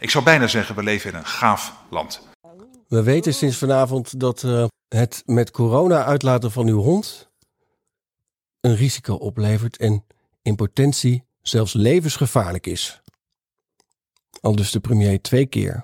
[0.00, 2.28] Ik zou bijna zeggen, we leven in een gaaf land.
[2.88, 7.30] We weten sinds vanavond dat uh, het met corona uitlaten van uw hond
[8.60, 10.04] een risico oplevert en
[10.42, 13.00] in potentie zelfs levensgevaarlijk is.
[14.40, 15.82] Al dus de premier twee keer.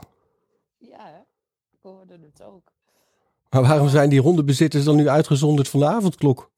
[0.78, 1.24] Ja,
[1.70, 2.72] ik hoorde het ook.
[3.50, 6.50] Maar waarom zijn die hondenbezitters dan nu uitgezonderd van de avondklok?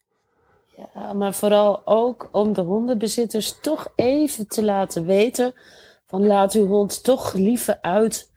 [0.95, 5.55] Ja, maar vooral ook om de hondenbezitters toch even te laten weten
[6.07, 8.31] van laat uw hond toch liever uit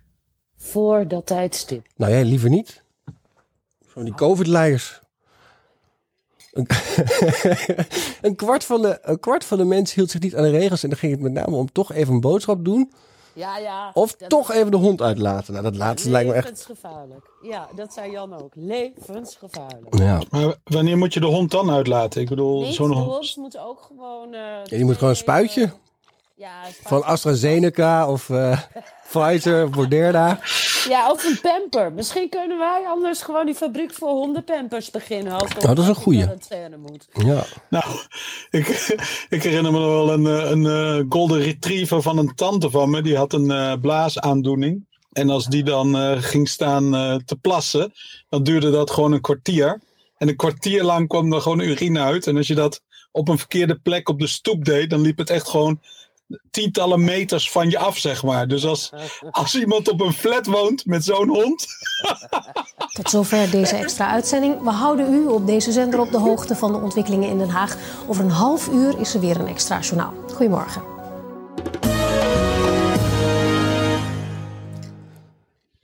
[0.57, 1.85] voor dat tijdstip.
[1.95, 2.83] Nou ja, liever niet.
[3.93, 4.99] Zo die covid-leiers.
[6.51, 6.67] Een,
[8.21, 10.83] een, kwart van de, een kwart van de mensen hield zich niet aan de regels.
[10.83, 12.91] En dan ging het met name om toch even een boodschap doen.
[13.33, 13.91] Ja, ja.
[13.93, 15.51] Of toch even de hond uitlaten.
[15.53, 16.45] Nou, dat laatste lijkt me echt...
[16.49, 17.29] Levensgevaarlijk.
[17.41, 18.51] Ja, dat zei Jan ook.
[18.55, 19.97] Levensgevaarlijk.
[19.97, 20.21] Ja.
[20.29, 22.21] Maar wanneer moet je de hond dan uitlaten?
[22.21, 23.07] Ik bedoel, zo'n de hond...
[23.11, 24.33] hond moet ook gewoon...
[24.33, 25.71] eh, Ja, die moet gewoon een spuitje.
[26.39, 26.61] Ja.
[26.83, 28.59] Van AstraZeneca of eh,
[29.11, 30.39] Pfizer of Moderna.
[30.87, 31.93] Ja, of een pamper.
[31.93, 35.33] Misschien kunnen wij anders gewoon die fabriek voor hondenpampers beginnen.
[35.33, 36.27] Als Nou, dat is een goeie.
[36.77, 37.07] moet.
[37.13, 37.43] Ja.
[37.69, 37.85] Nou,
[38.49, 38.67] ik,
[39.29, 42.89] ik herinner me nog wel een, eh, een, eh, golden retriever van een tante van
[42.89, 43.01] me.
[43.01, 44.87] Die had een eh, blaasaandoening.
[45.11, 47.93] En als die dan eh, ging staan eh, te plassen,
[48.29, 49.81] dan duurde dat gewoon een kwartier.
[50.17, 52.27] En een kwartier lang kwam er gewoon urine uit.
[52.27, 52.81] En als je dat
[53.11, 55.81] op een verkeerde plek op de stoep deed, dan liep het echt gewoon
[56.51, 58.47] tientallen meters van je af, zeg maar.
[58.47, 58.91] Dus als,
[59.31, 61.67] als iemand op een flat woont met zo'n hond,
[62.93, 64.61] Tot zover deze extra uitzending.
[64.61, 67.77] We houden u op deze zender op de hoogte van de ontwikkelingen in Den Haag.
[68.07, 70.13] Over een half uur is er weer een extra journaal.
[70.33, 70.81] Goedemorgen.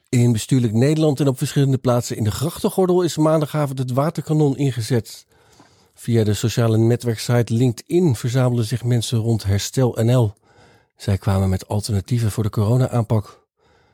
[0.10, 5.26] In bestuurlijk Nederland en op verschillende plaatsen in de grachtengordel is maandagavond het waterkanon ingezet.
[5.98, 10.34] Via de sociale netwerksite LinkedIn verzamelden zich mensen rond Herstel NL.
[10.96, 13.44] Zij kwamen met alternatieven voor de corona-aanpak.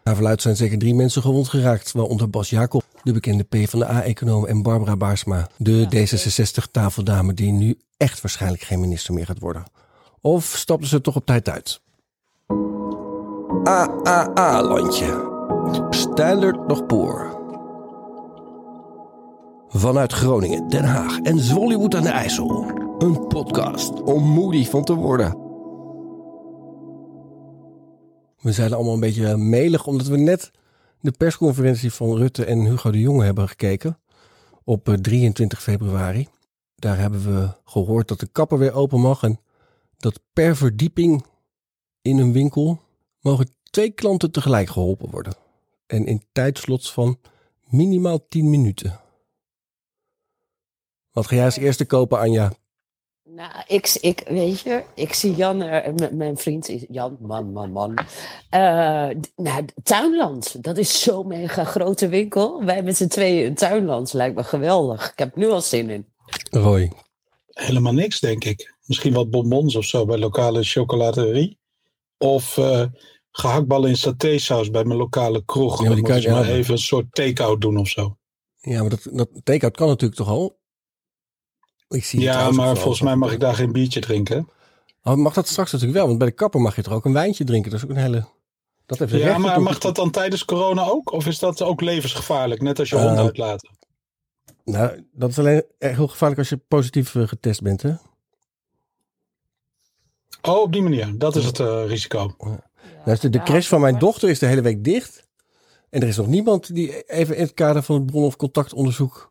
[0.04, 4.62] Naar verluid zijn zeker drie mensen gewond geraakt, waaronder Bas Jacob, de bekende PvdA-econoom, en
[4.62, 9.64] Barbara Baarsma, de D66-tafeldame die nu echt waarschijnlijk geen minister meer gaat worden.
[10.22, 11.82] Of stapten ze toch op tijd uit?
[13.64, 15.30] AAA-landje.
[15.90, 17.41] Standard nog poor.
[19.74, 22.66] Vanuit Groningen, Den Haag en Zwollywood aan de IJssel.
[22.98, 25.38] Een podcast om moody van te worden.
[28.42, 30.52] We zijn allemaal een beetje melig omdat we net
[31.00, 34.00] de persconferentie van Rutte en Hugo de Jonge hebben gekeken.
[34.64, 36.28] Op eh, 23 februari.
[36.76, 39.24] Daar hebben we gehoord dat de kapper weer open mag.
[39.24, 39.40] En
[39.98, 41.26] dat per verdieping
[42.02, 42.80] in een winkel
[43.20, 45.34] mogen twee klanten tegelijk geholpen worden.
[45.88, 47.18] En in tijdslots van
[47.70, 49.00] minimaal 10 minuten.
[51.12, 52.52] Wat ga jij als eerste kopen, Anja?
[53.24, 57.52] Nou, ik, ik, weet je, ik zie Jan, er, m- mijn vriend is Jan, man,
[57.52, 57.98] man, man.
[58.50, 62.64] Eh, d- nou, Tuinland, dat is zo'n mega grote winkel.
[62.66, 65.12] Wij met z'n tweeën in Tuinland, lijkt me geweldig.
[65.12, 66.06] Ik heb nu al zin in.
[66.50, 66.92] Roy.
[67.52, 68.76] helemaal niks, denk ik.
[68.86, 71.60] Misschien wat bonbons of zo bij lokale chocolaterie.
[72.18, 72.84] Of eh
[73.32, 75.78] gehaktballen in satésaus bij mijn lokale kroeg.
[75.82, 78.18] Ja, maar die Dan kan je maar even een soort take-out doen of zo.
[78.60, 80.60] Ja, maar dat, dat take-out kan natuurlijk toch al?
[81.92, 84.50] Ik zie Ja, maar volgens mij mag ik daar geen biertje drinken.
[85.04, 87.14] Oh, mag dat straks natuurlijk wel, want bij de kapper mag je toch ook een
[87.14, 87.72] wijntje drinken.
[87.72, 88.26] Dat is ook een hele...
[88.86, 91.12] Dat heeft Ja, maar mag dat dan tijdens corona ook?
[91.12, 93.70] Of is dat ook levensgevaarlijk, net als je Eh, hond uitlaten?
[94.66, 97.94] Nou, dat is alleen echt heel gevaarlijk als je positief eh, getest bent, hè?
[100.42, 101.18] Oh, op die manier.
[101.18, 102.36] Dat is het eh, risico.
[103.06, 105.28] Nou, de, de crash van mijn dochter is de hele week dicht.
[105.90, 109.31] En er is nog niemand die even in het kader van het bron- of contactonderzoek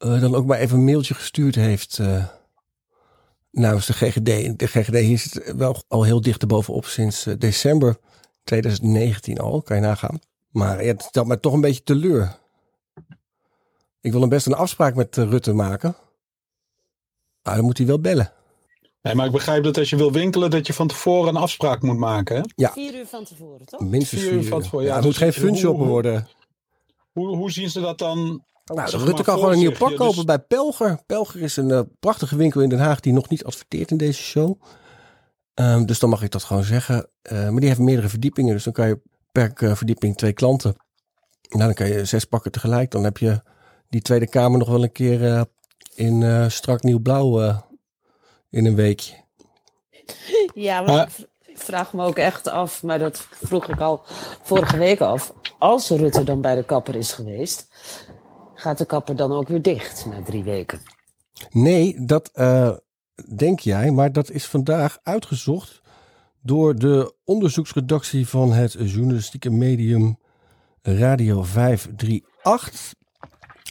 [0.00, 2.26] eh, dan ook maar even een mailtje gestuurd heeft eh,
[3.50, 4.58] namens de GGD.
[4.58, 7.96] De GGD hier zit wel al heel dicht erbovenop sinds eh, december
[8.44, 10.18] 2019 al, kan je nagaan.
[10.50, 12.38] Maar ja, het stelt mij toch een beetje teleur.
[14.00, 15.96] Ik wil hem best een afspraak met Rutte maken.
[17.42, 18.32] Maar dan moet hij wel bellen.
[19.02, 21.82] Nee, maar ik begrijp dat als je wil winkelen, dat je van tevoren een afspraak
[21.82, 22.36] moet maken.
[22.36, 22.42] Hè?
[22.54, 23.80] Ja, Vier uur van tevoren, toch?
[23.80, 26.28] minstens Vier vier uur van tevoren, Ja, ja, het moet dus geen funshopper hoe- worden.
[27.12, 28.44] Hoe, hoe zien ze dat dan?
[28.74, 30.98] Nou, Zeg Rutte kan voor gewoon een nieuw pak ja, kopen dus- bij Pelger.
[31.06, 34.22] Pelger is een eh, prachtige winkel in Den Haag die nog niet adverteert in deze
[34.22, 34.60] show.
[35.54, 37.08] Ehm, dus dan mag ik dat gewoon zeggen.
[37.22, 38.54] Eh, maar die heeft meerdere verdiepingen.
[38.54, 39.00] Dus dan kan je
[39.32, 40.76] per eh, verdieping twee klanten.
[41.48, 42.90] Nou, dan kan je zes pakken tegelijk.
[42.90, 43.42] Dan heb je
[43.88, 45.42] die Tweede Kamer nog wel een keer eh,
[45.94, 47.58] in eh, strak nieuw blauw eh,
[48.50, 49.14] in een weekje.
[50.54, 54.02] Ja, maar v- ik vraag me ook echt af, maar dat vroeg ik al
[54.42, 55.32] vorige week af.
[55.58, 57.68] Als Rutte dan bij de kapper is geweest,
[58.60, 60.80] gaat de kapper dan ook weer dicht na drie weken?
[61.50, 62.72] Nee, dat eh,
[63.36, 63.90] denk jij.
[63.90, 65.80] Maar dat is vandaag uitgezocht
[66.42, 70.18] Door de onderzoeksredactie van het journalistieke medium
[70.82, 72.94] Radio 538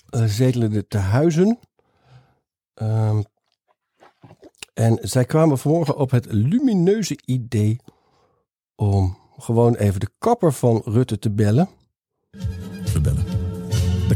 [0.10, 1.60] uh, zetelen de tehuizen.
[2.76, 3.24] Um,
[4.74, 7.80] en zij kwamen vanmorgen op het lumineuze idee
[8.76, 11.70] om gewoon even de kapper van Rutte te bellen.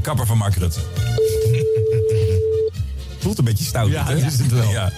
[0.03, 0.79] Kapper van Mark Rutte.
[3.19, 4.19] Voelt een beetje stout, Ja, hè?
[4.19, 4.69] dat is het wel.
[4.71, 4.91] Ja.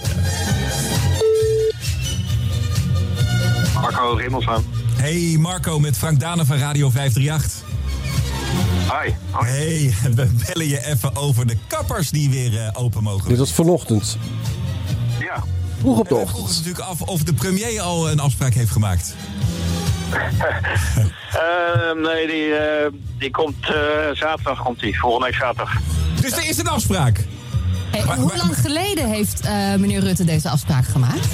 [3.80, 4.64] Marco Rimmelsman.
[4.96, 7.64] Hey Marco, met Frank Danen van Radio 538.
[9.02, 9.12] Hi.
[9.30, 9.48] Hoi.
[9.50, 13.28] Hey, we bellen je even over de kappers die weer eh, open mogen.
[13.28, 14.16] Dit was vanochtend,
[15.20, 15.44] Ja.
[15.80, 16.28] vroeg op de We ochtend.
[16.30, 19.14] vroegen ons natuurlijk af of de premier al een afspraak heeft gemaakt.
[21.36, 23.74] Eh, nee, die, eh, die komt eh,
[24.12, 24.98] zaterdag, komt die.
[24.98, 25.72] Volgende week zaterdag.
[26.20, 27.24] Dus er is een afspraak.
[27.90, 31.26] Hey, Maar- hoe maar- lang geleden heeft eh, meneer Rutte deze afspraak gemaakt?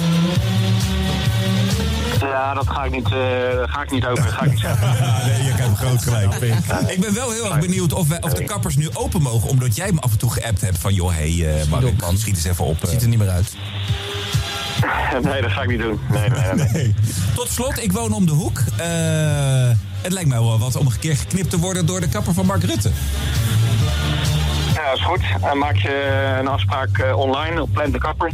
[2.19, 3.11] Ja, dat ga ik niet, eh,
[3.55, 4.23] dat ga ik niet over.
[4.23, 4.87] Dat ga ik niet zeggen.
[5.27, 6.33] Nee, je hebt groot gelijk.
[6.87, 9.49] Ik ben wel heel erg benieuwd of, wij, of de kappers nu open mogen.
[9.49, 10.93] Omdat jij me af en toe geappt hebt van...
[10.93, 12.17] joh, hé hey, Mark, op, man.
[12.17, 12.77] schiet eens even op.
[12.83, 13.53] Ziet er niet meer uit.
[15.23, 15.99] nee, dat ga ik niet doen.
[16.11, 16.53] Nee, nee, nee.
[16.53, 16.67] nee.
[16.73, 16.93] Nee.
[17.35, 18.61] Tot slot, ik woon om de hoek.
[18.77, 19.69] Eh,
[20.03, 22.45] het lijkt mij wel wat om een keer geknipt te worden door de kapper van
[22.45, 22.91] Mark Rutte.
[24.73, 25.21] Ja, dat is goed.
[25.41, 28.31] Dan maak je een afspraak eh, online op Plan de Kapper.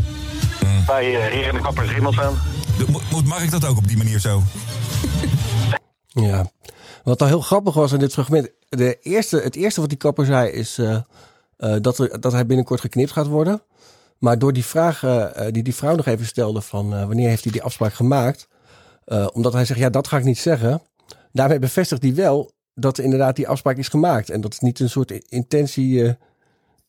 [0.86, 4.42] Bij uh, Heren de Kapper mo- Moet Mark dat ook op die manier zo?
[6.08, 6.52] Ja.
[7.04, 8.50] Wat al heel grappig was in dit fragment.
[8.70, 10.96] De eerste, het eerste wat die kapper zei is eh,
[11.58, 13.62] eh, dat, er, dat hij binnenkort geknipt gaat worden.
[14.18, 17.30] Maar door die vraag eh, eh, die die vrouw nog even stelde van eh, wanneer
[17.30, 18.48] heeft hij die afspraak gemaakt.
[19.06, 20.82] eh, omdat hij zegt ja dat ga ik niet zeggen.
[21.32, 24.30] Daarmee bevestigt hij wel dat er inderdaad die afspraak is gemaakt.
[24.30, 26.14] En dat het niet een soort intentie eh,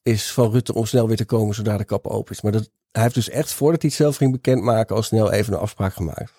[0.03, 2.41] is van Rutte om snel weer te komen zodra de kap open is.
[2.41, 5.53] Maar dat, hij heeft dus echt voordat hij het zelf ging bekendmaken al snel even
[5.53, 6.33] een afspraak gemaakt.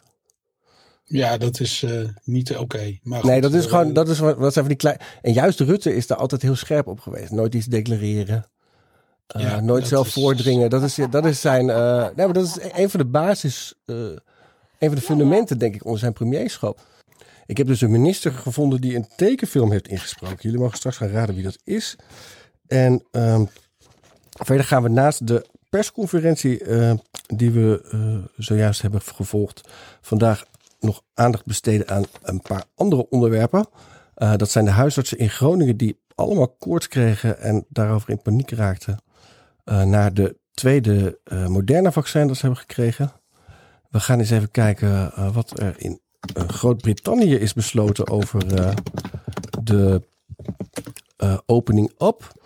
[1.03, 2.97] Ja, dat is eh, niet oké.
[3.03, 4.97] Maar Nee, goed, dat is eh, gewoon, dat is wat, zijn van die klein.
[5.21, 7.31] En juist Rutte is daar altijd heel scherp op geweest.
[7.31, 8.45] Nooit iets declareren.
[9.35, 10.69] Uh, Ja, nooit zelf is- voordringen.
[10.69, 11.65] Dat is, dat is zijn.
[11.65, 11.75] Nee,
[12.25, 13.73] maar dat is een van de basis.
[13.85, 14.19] Een
[14.79, 16.79] van de fundamenten, denk ik, onder zijn premierschap.
[17.51, 20.37] Ik heb dus een minister gevonden die een tekenfilm heeft ingesproken.
[20.41, 21.95] Jullie mogen straks gaan raden wie dat is.
[22.67, 23.49] En um,
[24.29, 26.93] verder gaan we naast de persconferentie uh,
[27.27, 29.69] die we uh, zojuist hebben gevolgd,
[30.01, 30.45] vandaag
[30.79, 33.67] nog aandacht besteden aan een paar andere onderwerpen.
[34.17, 38.51] Uh, dat zijn de huisartsen in Groningen die allemaal koorts kregen en daarover in paniek
[38.51, 38.97] raakten.
[39.65, 43.11] Uh, naar de tweede moderne vaccin dat ze hebben gekregen.
[43.89, 46.01] We gaan eens even kijken wat er in
[46.33, 48.75] Groot-Brittannië is besloten over uh,
[49.63, 50.01] de
[51.17, 52.39] uh, opening up.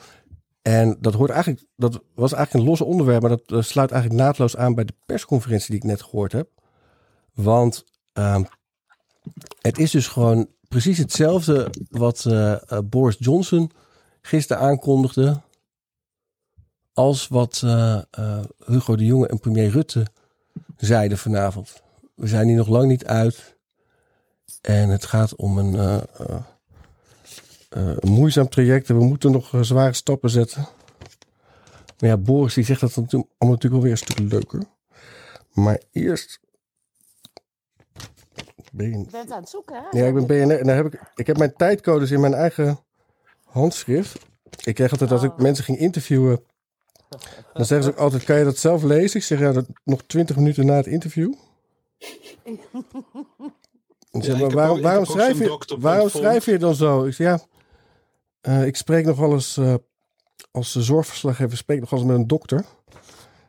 [0.62, 4.58] En dat, hoort eigenlijk, dat was eigenlijk een losse onderwerp, maar dat sluit eigenlijk naadloos
[4.58, 6.50] aan bij de persconferentie die ik net gehoord heb.
[7.34, 7.84] Want
[8.14, 8.40] uh,
[9.62, 12.28] het is dus gewoon precies hetzelfde wat
[12.86, 13.72] Boris Johnson
[14.22, 15.42] gisteren aankondigde.
[16.94, 17.64] Als wat
[18.66, 20.06] Hugo de Jonge en premier Rutte
[20.78, 21.84] zeiden vanavond.
[22.16, 23.55] We zijn hier nog lang niet uit.
[24.62, 26.02] En het gaat om een, uh,
[27.70, 28.90] een moeizaam traject.
[28.90, 30.68] En we moeten nog zware stappen zetten.
[32.00, 34.64] Maar ja, Boris die zegt dat allemaal natuurlijk wel weer een stuk leuker.
[35.54, 36.40] Maar eerst
[38.76, 40.00] Ben je bent aan het zoeken, hè?
[40.00, 40.60] Ja, ik ben BNR.
[40.60, 42.80] En daar heb ik, ik heb mijn tijdcodes in mijn eigen
[43.44, 44.26] handschrift.
[44.64, 46.44] Ik kreeg altijd, als ik mensen ging interviewen,
[47.54, 49.20] dan zeggen ze ook altijd, kan je dat zelf lezen?
[49.20, 51.34] Ik zeg, ja, dat nog twintig minuten na het interview.
[54.16, 57.04] En zeg, maar waarom, waarom, schrijf je, waarom schrijf je dan zo?
[57.04, 57.40] Ik zeg, ja,
[58.52, 59.74] uh, ik spreek nog wel eens, uh,
[60.52, 62.66] als zorgverslaggever, spreek nog wel eens met een dokter.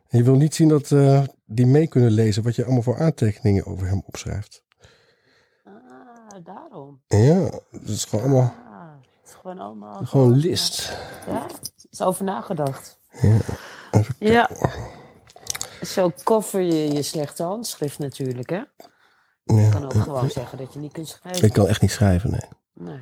[0.08, 2.98] En je wil niet zien dat uh, die mee kunnen lezen wat je allemaal voor
[2.98, 4.64] aantekeningen over hem opschrijft.
[5.64, 7.00] Ah, daarom.
[7.06, 8.54] Ja, dat is gewoon allemaal.
[8.70, 10.04] Ah, het is gewoon allemaal.
[10.04, 10.96] Gewoon list.
[11.26, 11.46] Ja,
[11.90, 12.98] is over nagedacht.
[13.20, 13.38] Ja.
[14.18, 14.50] Ja.
[15.82, 18.62] Zo koffer je je slechte handschrift natuurlijk, hè?
[19.46, 19.60] Ja.
[19.60, 21.44] Je kan ook gewoon zeggen dat je niet kunt schrijven.
[21.44, 22.48] Ik kan echt niet schrijven, nee.
[22.72, 23.00] Nee.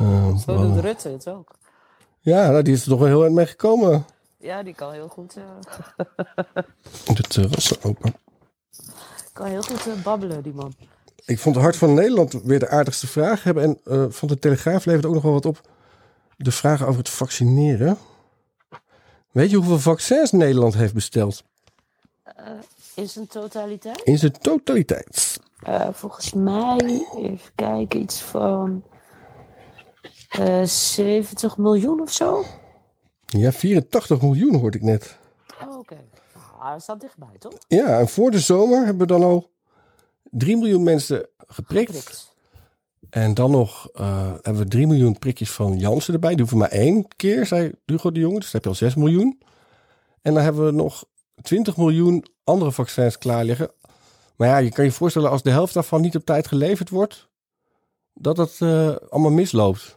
[0.00, 1.54] Uh, Zo doet Rutte het ook.
[2.20, 4.06] Ja, nou, die is er toch wel heel eind mee gekomen.
[4.38, 5.36] Ja, die kan heel goed.
[5.36, 5.44] Uh...
[7.14, 8.14] De terrassen open.
[9.32, 10.74] Kan heel goed uh, babbelen, die man.
[11.24, 13.62] Ik vond het Hart van Nederland weer de aardigste vraag hebben.
[13.62, 15.68] En uh, van de Telegraaf levert ook nog wel wat op.
[16.36, 17.98] De vragen over het vaccineren.
[19.30, 21.44] Weet je hoeveel vaccins Nederland heeft besteld?
[22.38, 22.44] Uh,
[22.94, 24.00] in zijn totaliteit?
[24.02, 25.40] In zijn totaliteit.
[25.68, 28.84] Uh, volgens mij, even kijken, iets van
[30.38, 32.44] uh, 70 miljoen of zo.
[33.26, 35.18] Ja, 84 miljoen hoorde ik net.
[35.62, 36.04] Oh, Oké, okay.
[36.58, 37.52] ah, dat staat dichtbij, toch?
[37.68, 39.50] Ja, en voor de zomer hebben we dan al
[40.22, 41.90] 3 miljoen mensen geprikt.
[41.90, 42.32] Prikt.
[43.10, 46.30] En dan nog eh, hebben we 3 miljoen prikjes van Janssen erbij.
[46.30, 48.38] Die hoeven maar één keer, zei Hugo de Jonge.
[48.38, 49.42] Dus dan heb je al 6 miljoen.
[50.22, 51.04] En dan hebben we nog
[51.42, 53.70] 20 miljoen andere vaccins klaar liggen.
[54.36, 57.28] Maar ja, je kan je voorstellen als de helft daarvan niet op tijd geleverd wordt,
[58.14, 59.96] dat het eh, allemaal misloopt.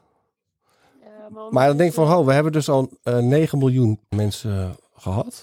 [1.50, 5.42] Maar dan denk ik van, ho, we hebben dus al eh 9 miljoen mensen gehad.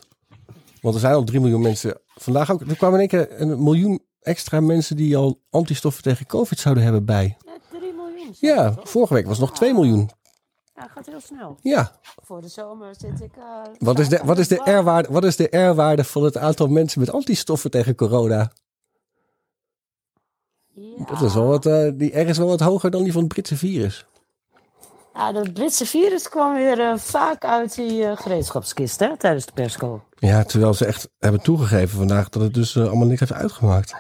[0.81, 2.01] Want er zijn al 3 miljoen mensen.
[2.07, 6.27] Vandaag ook, er kwamen in één keer een miljoen extra mensen die al antistoffen tegen
[6.27, 7.37] COVID zouden hebben bij.
[7.47, 8.35] Ja, 3 miljoen.
[8.41, 10.11] Ja, vorige week was het nog 2 miljoen.
[10.77, 11.57] Ja, gaat heel snel.
[11.63, 13.37] Ja, Voor de zomer zit ik...
[13.37, 13.45] eh,
[13.79, 17.01] wat is de, wat is de R-waarde, wat is de R-waarde van het aantal mensen
[17.01, 18.51] met antistoffen tegen corona?
[20.75, 21.05] Ja.
[21.07, 23.33] Dat is wel wat, eh, die R is wel wat hoger dan die van het
[23.33, 24.07] Britse virus.
[25.15, 30.03] Ja, dat Britse virus kwam weer eh, vaak uit die gereedschapskist hè, tijdens de persco.
[30.19, 33.95] Ja, terwijl ze echt hebben toegegeven vandaag dat het dus allemaal niks heeft uitgemaakt.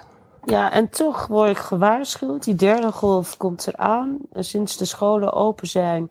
[0.45, 2.45] Ja, en toch word ik gewaarschuwd.
[2.45, 4.19] Die derde golf komt eraan.
[4.33, 6.11] Sinds de scholen open zijn,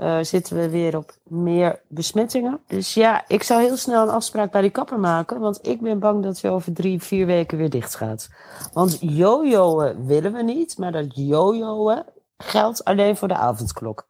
[0.00, 2.60] eh, zitten we weer op meer besmettingen.
[2.66, 5.40] Dus ja, ik zou heel snel een afspraak bij die kapper maken.
[5.40, 8.28] Want ik ben bang dat je over drie, vier weken weer dicht gaat.
[8.72, 10.78] Want jojoen willen we niet.
[10.78, 12.02] Maar dat jojoen
[12.38, 14.06] geldt alleen voor de avondklok.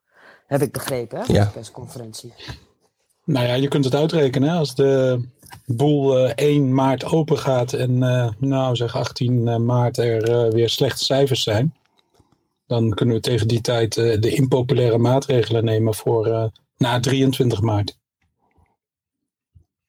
[0.46, 1.32] Heb ik begrepen, hè?
[1.32, 1.44] Ja.
[1.44, 2.34] de persconferentie.
[3.24, 4.48] Nou ja, je kunt het uitrekenen.
[4.48, 4.58] hè.
[4.58, 5.20] Als de
[5.66, 10.68] boel eh, 1 maart open gaat en eh, nou zeg 18 maart er eh, weer
[10.68, 11.74] slechte cijfers zijn.
[12.70, 16.44] Dan kunnen we tegen die tijd eh, de impopulaire maatregelen nemen voor eh,
[16.76, 17.98] na 23 maart.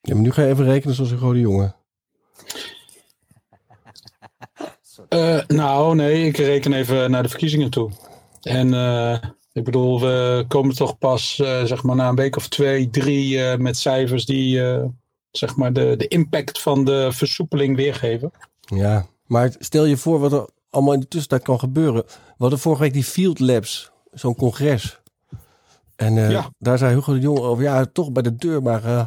[0.02, 1.76] Ja, maar nu ga je even rekenen zoals een rode jongen.
[5.10, 7.92] Eh, nou, nee, ik reken even naar de verkiezingen toe.
[8.42, 8.74] En
[9.54, 13.78] ik bedoel, we komen toch pas zeg maar na een week of twee, drie met
[13.78, 14.62] cijfers die
[15.32, 18.32] zeg maar de, de impact van de versoepeling weergeven.
[18.62, 22.04] Ja, maar stel je voor wat er allemaal in de tussentijd kan gebeuren.
[22.06, 25.00] We hadden vorige week die Field Labs, zo'n congres.
[25.96, 26.50] En eh, Ja.
[26.60, 29.06] daar zei Hugo de Jong over, ja, toch bij de deur, maar eh,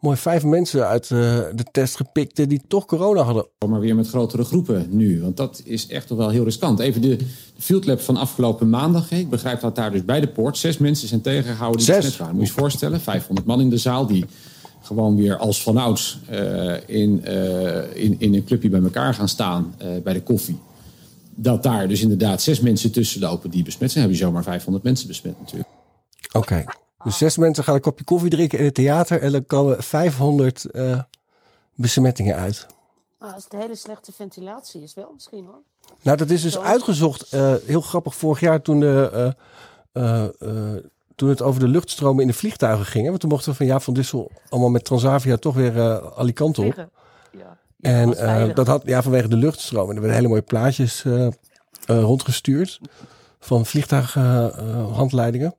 [0.00, 1.18] mooi vijf mensen uit eh,
[1.54, 3.46] de test gepikt die toch corona hadden.
[3.68, 5.20] maar weer met grotere groepen nu.
[5.22, 6.78] Want dat is echt toch wel heel riskant.
[6.78, 7.24] Even de, de
[7.58, 9.10] Field Lab van afgelopen maandag.
[9.10, 11.96] Ik begrijp dat daar dus bij de poort zes mensen zijn tegengehouden die Zes?
[11.96, 12.34] besmet waren.
[12.36, 14.24] Moet je je voorstellen, 500 man in de zaal die
[14.82, 19.74] gewoon weer als vanouds eh in, eh, in, in een clubje bij elkaar gaan staan
[19.78, 20.58] eh, bij de koffie.
[21.38, 24.04] Dat daar dus inderdaad zes mensen tussen lopen die besmet zijn.
[24.04, 25.68] Heb je zomaar 500 mensen besmet natuurlijk.
[26.32, 26.64] Oké,
[27.04, 30.64] dus zes mensen gaan een kopje koffie drinken in het theater en dan komen 500
[30.64, 31.00] eh,
[31.74, 32.66] besmettingen uit.
[33.18, 35.60] Maar als het hele slechte ventilatie is, wel misschien hoor.
[36.02, 36.60] Nou, dat is dus Zo.
[36.60, 37.32] uitgezocht.
[37.32, 39.10] eh, heel grappig vorig jaar toen, de,
[39.92, 40.82] eh, eh, eh,
[41.14, 43.02] toen het over de luchtstromen in de vliegtuigen ging.
[43.02, 46.06] hè, Want toen mochten we van ja van Dissel allemaal met Transavia toch weer eh
[46.16, 46.88] Alicante op.
[47.86, 49.88] En eh, dat had ja vanwege de luchtstroom.
[49.88, 51.32] En er werden hele mooie plaatjes eh, eh,
[51.84, 52.80] rondgestuurd
[53.38, 55.54] van vliegtuighandleidingen.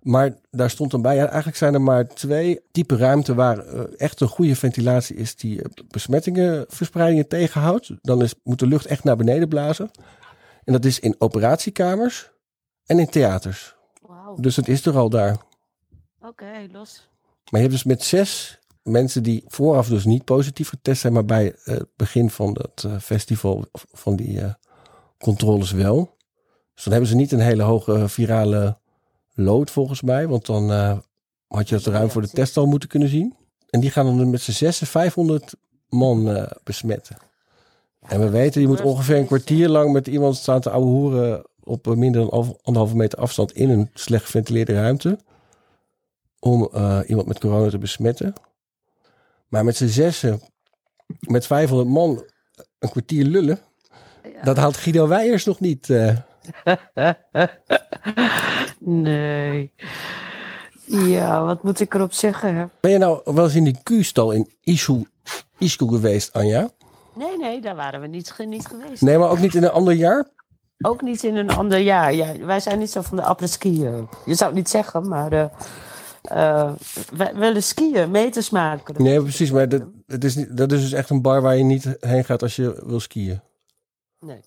[0.00, 3.58] maar daar stond dan bij, ja, eigenlijk zijn er maar twee typen ruimte waar
[3.96, 7.90] echt een goede ventilatie is die besmettingen, verspreidingen tegenhoudt.
[8.02, 9.90] Dan is, moet de lucht echt naar beneden blazen.
[10.64, 12.30] En dat is in operatiekamers
[12.86, 13.74] en in theaters.
[14.36, 15.36] Dus het is er al daar.
[16.20, 17.08] oké, los.
[17.50, 21.24] Maar je hebt dus met zes mensen die vooraf dus niet positief getest zijn, maar
[21.24, 24.52] bij het begin van het eh, festival van die eh,
[25.18, 26.16] controles wel.
[26.74, 28.78] Dus dan hebben ze niet een hele hoge virale
[29.34, 30.98] load volgens mij, want dan eh,
[31.46, 33.34] had je het ruim voor de test al moeten kunnen zien.
[33.70, 35.54] En die gaan dan met z'n zessen 500
[35.88, 37.16] man eh, besmetten.
[38.00, 41.44] En we weten, je moet ongeveer een kwartier lang met iemand staan te ouwe hoeren
[41.64, 45.18] op eh, minder dan anderhalve meter afstand in een slecht geventileerde ruimte.
[46.38, 48.32] Om eh, iemand met corona te besmetten.
[49.48, 50.40] Maar met z'n zessen,
[51.20, 52.24] met 500 man,
[52.78, 53.58] een kwartier lullen.
[54.42, 55.90] Dat haalt Guido Weijers nog niet.
[55.90, 56.16] eh.
[58.78, 59.72] Nee.
[60.84, 62.54] Ja, wat moet ik erop zeggen?
[62.54, 62.64] Hè?
[62.80, 64.50] Ben je nou wel eens in die Q-stal in
[65.58, 66.68] Isku geweest, Anja?
[67.14, 69.02] Nee, nee, daar waren we niet, niet geweest.
[69.02, 70.28] Nee, maar ook niet in een ander jaar?
[70.80, 72.14] Ook niet in een ander jaar.
[72.14, 73.86] Ja, wij zijn niet zo van de après-ski.
[73.86, 73.98] eh.
[74.24, 75.44] Je zou het niet zeggen, maar eh
[77.16, 79.02] wij willen skiën, meters maken.
[79.02, 79.50] Nee, precies.
[79.50, 82.24] Maar dat, het is niet, dat is dus echt een bar waar je niet heen
[82.24, 83.40] gaat als je wil skiën.
[84.20, 84.40] Nee.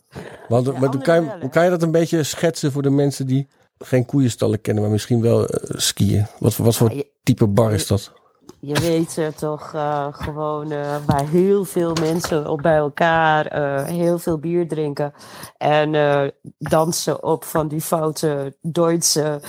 [0.47, 3.47] Want, Ja, maar kan, je, kan je dat een beetje schetsen voor de mensen die
[3.77, 6.25] geen koeienstallen kennen, maar misschien wel eh, skiën?
[6.39, 8.11] Wat, voor- wat voor Ja, je- type bar is dat?
[8.59, 10.67] Je weet eh, toch eh, gewoon
[11.05, 13.53] waar heel veel mensen op bij elkaar
[13.85, 15.13] heel veel bier drinken.
[15.57, 15.91] En
[16.57, 19.39] dansen op van die foute Duitse.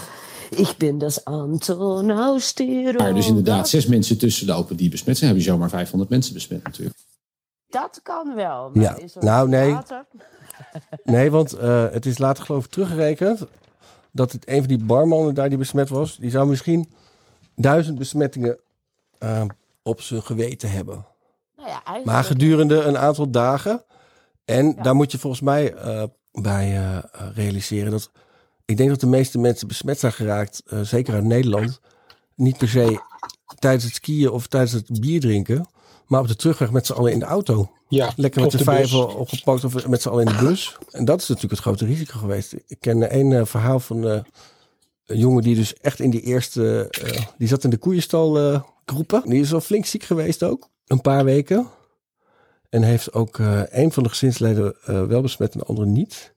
[0.50, 5.18] Ik ben das Anton aus der Maar dus inderdaad zes mensen tussen lopen die besmet
[5.18, 5.30] zijn.
[5.30, 6.96] Heb je zomaar 500 mensen besmet natuurlijk.
[7.68, 8.70] Dat kan wel.
[8.74, 9.76] maar Ja, nou, nee.
[11.04, 13.46] Nee, want eh, het is later geloof ik teruggerekend
[14.12, 16.92] dat het een van die barmannen daar die besmet was, die zou misschien
[17.56, 18.58] duizend besmettingen
[19.18, 19.42] eh,
[19.82, 21.06] op zijn geweten hebben.
[21.56, 23.84] Nou ja, eigenlijk- Maar gedurende een aantal dagen.
[24.44, 26.02] En daar moet je volgens mij eh,
[26.32, 27.00] bij
[27.34, 28.10] realiseren dat
[28.70, 31.80] ik denk dat de meeste mensen besmet zijn geraakt, eh, zeker uit Nederland,
[32.34, 33.00] niet per se
[33.58, 35.68] tijdens het skiën of tijdens het bier drinken,
[36.06, 37.70] maar op de terugweg met z'n allen in de auto.
[37.88, 38.62] Ja, Lekker met bus.
[38.62, 40.76] vijver opgepakt of met z'n allen in de bus.
[40.90, 42.52] En dat is natuurlijk het grote risico geweest.
[42.66, 44.20] Ik ken één eh, verhaal van eh,
[45.06, 46.88] een jongen die dus echt in die eerste...
[46.90, 49.22] eh, die zat in de koeienstal eh, groepen.
[49.24, 50.68] Die is al flink ziek geweest ook.
[50.86, 51.66] Een paar weken.
[52.68, 56.34] En heeft ook eh een van de gezinsleden eh, wel besmet en de andere niet.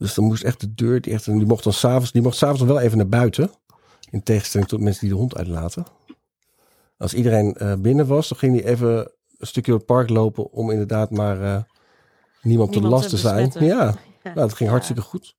[0.00, 1.00] Dus dan moest echt de deur...
[1.00, 2.12] Die, echt, die mocht dan s'avonds...
[2.12, 3.50] Die mocht s'avonds wel even naar buiten.
[4.10, 5.84] In tegenstelling tot mensen die de hond uitlaten.
[6.96, 10.52] Als iedereen eh, binnen was, dan ging hij even een stukje door het park lopen
[10.52, 11.62] om inderdaad maar eh,
[12.42, 13.52] niemand, te last te zijn.
[13.58, 15.36] Ja, nou, dat ging hartstikke goed.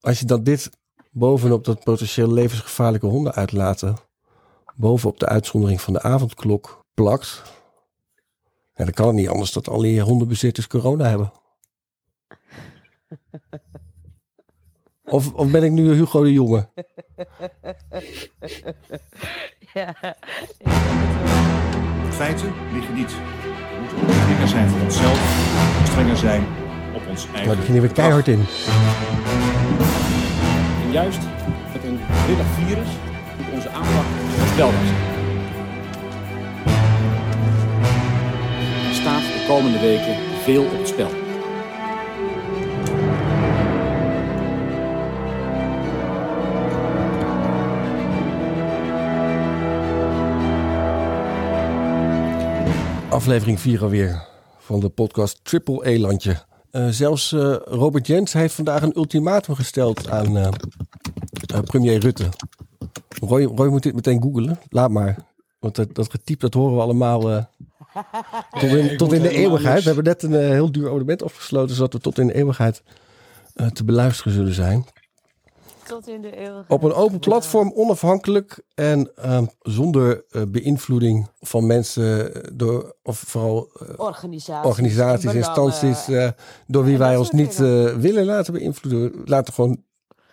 [0.00, 0.70] Als je dan dit
[1.10, 3.96] bovenop dat potentieel levensgevaarlijke honden uitlaten,
[4.74, 7.42] bovenop de uitzondering van de avondklok plakt,
[8.74, 11.32] ja, dan kan het niet anders dat al die hondenbezitters corona hebben.
[15.10, 16.68] Of, of ben ik nu Hugo de Jonge?
[19.74, 19.94] ja.
[22.10, 23.12] Feiten liggen niet.
[23.12, 25.18] We moeten ook strenger zijn voor onszelf,
[25.84, 26.46] strenger zijn
[26.94, 27.44] op ons eigen.
[27.44, 28.44] Nou, die ging er weer keihard in.
[30.84, 31.20] En juist
[31.72, 32.88] met een willig virus
[33.36, 34.04] moet onze aanpak
[34.36, 35.16] voorspelbaar zijn.
[38.88, 41.27] Er staat de komende weken veel op het spel.
[53.10, 54.26] Aflevering 4 alweer
[54.58, 56.36] van de podcast Triple E-landje.
[56.70, 60.48] Eh, zelfs eh, Robert Jens heeft vandaag een ultimatum gesteld aan eh,
[61.64, 62.28] premier Rutte.
[63.20, 64.58] Roy, Roy moet dit meteen googelen.
[64.68, 65.16] Laat maar.
[65.58, 67.20] Want dat, dat getypt, dat horen we allemaal
[68.60, 69.78] tot in, tot in de eeuwigheid.
[69.78, 72.82] We hebben net een heel duur abonnement afgesloten, zodat we tot in de eeuwigheid
[73.72, 74.84] te beluisteren zullen zijn.
[75.88, 76.68] Tot in de eeuwigheid.
[76.70, 83.18] Op een open platform, onafhankelijk en ehm, zonder eh, beïnvloeding van mensen eh, door, of
[83.18, 84.68] vooral eh, Organisaties.
[84.70, 85.64] organisaties, en belangen.
[85.64, 86.30] instanties, eh,
[86.66, 89.12] door wie en wij ons niet eh, willen laten beïnvloeden.
[89.12, 89.82] We Laten gewoon,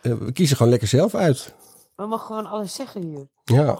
[0.02, 1.54] eh, we kiezen gewoon lekker zelf uit.
[1.96, 3.28] We mogen gewoon alles zeggen hier.
[3.44, 3.80] Ja,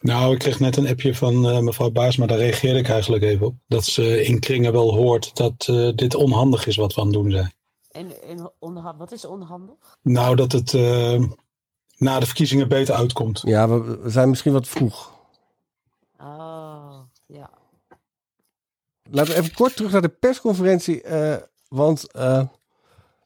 [0.00, 3.22] Nou, ik kreeg net een appje van eh, mevrouw Baas, maar daar reageerde ik eigenlijk
[3.24, 3.54] even op.
[3.66, 7.16] Dat ze in kringen wel hoort dat eh, dit onhandig is wat we aan het
[7.16, 7.54] doen zijn.
[7.96, 9.98] En, en onderhand, wat is onhandig?
[10.02, 11.22] Nou, dat het eh,
[11.96, 13.42] na de verkiezingen beter uitkomt.
[13.44, 15.12] ja we, we zijn misschien wat vroeg.
[16.20, 17.50] Oh, ja.
[19.10, 21.02] Laten we even kort terug naar de persconferentie.
[21.02, 21.36] eh,
[21.68, 22.42] want eh,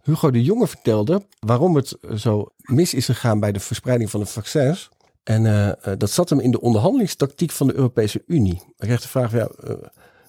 [0.03, 4.27] Hugo de Jonge vertelde waarom het zo mis is gegaan bij de verspreiding van de
[4.27, 4.89] vaccins.
[5.23, 8.63] En dat zat hem in de onderhandelingstactiek van de Europese Unie.
[8.77, 9.75] Hij kreeg de vraag, ja, eh,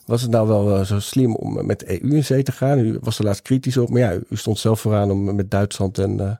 [0.06, 2.80] was het nou wel eh, zo slim om met de EU in zee te gaan?
[2.80, 5.98] U was er laatst kritisch op, maar ja, u stond zelf vooraan om met Duitsland
[5.98, 6.36] en eh,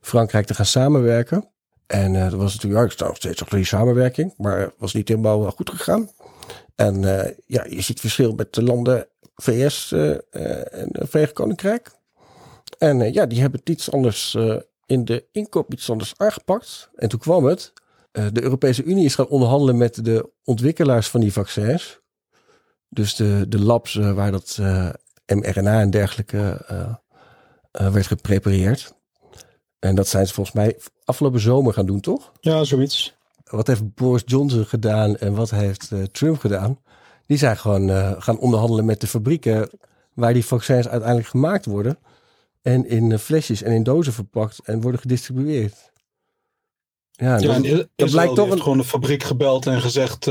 [0.00, 1.48] Frankrijk te gaan samenwerken.
[1.86, 4.94] En eh dat was natuurlijk, ja, sta nog steeds achter die samenwerking, maar het was
[4.94, 6.10] niet helemaal goed gegaan.
[6.74, 7.00] En
[7.46, 11.90] ja, je ziet verschil met de landen VS en Verenigd Koninkrijk.
[12.78, 14.36] En ja, die hebben het iets anders
[14.86, 16.90] in de inkoop iets anders aangepakt.
[16.94, 17.72] En toen kwam het.
[18.12, 22.00] de Europese Unie is gaan onderhandelen met de ontwikkelaars van die vaccins.
[22.88, 24.88] Dus de, de labs eh, waar dat eh,
[25.26, 28.94] mRNA en dergelijke eh, werd geprepareerd.
[29.78, 32.32] En dat zijn ze volgens mij afgelopen zomer gaan doen, toch?
[32.40, 33.16] Ja, zoiets.
[33.44, 36.78] wat heeft Boris Johnson gedaan en wat heeft Trump gedaan?
[37.26, 37.90] Die zijn gewoon
[38.22, 39.70] gaan onderhandelen met de fabrieken
[40.14, 41.98] waar die vaccins uiteindelijk gemaakt worden.
[42.62, 45.92] En in flesjes en in dozen verpakt en worden gedistribueerd.
[47.12, 48.62] Ja, Ja, dat, en blijkt toch een...
[48.62, 50.30] gewoon de fabriek gebeld en gezegd,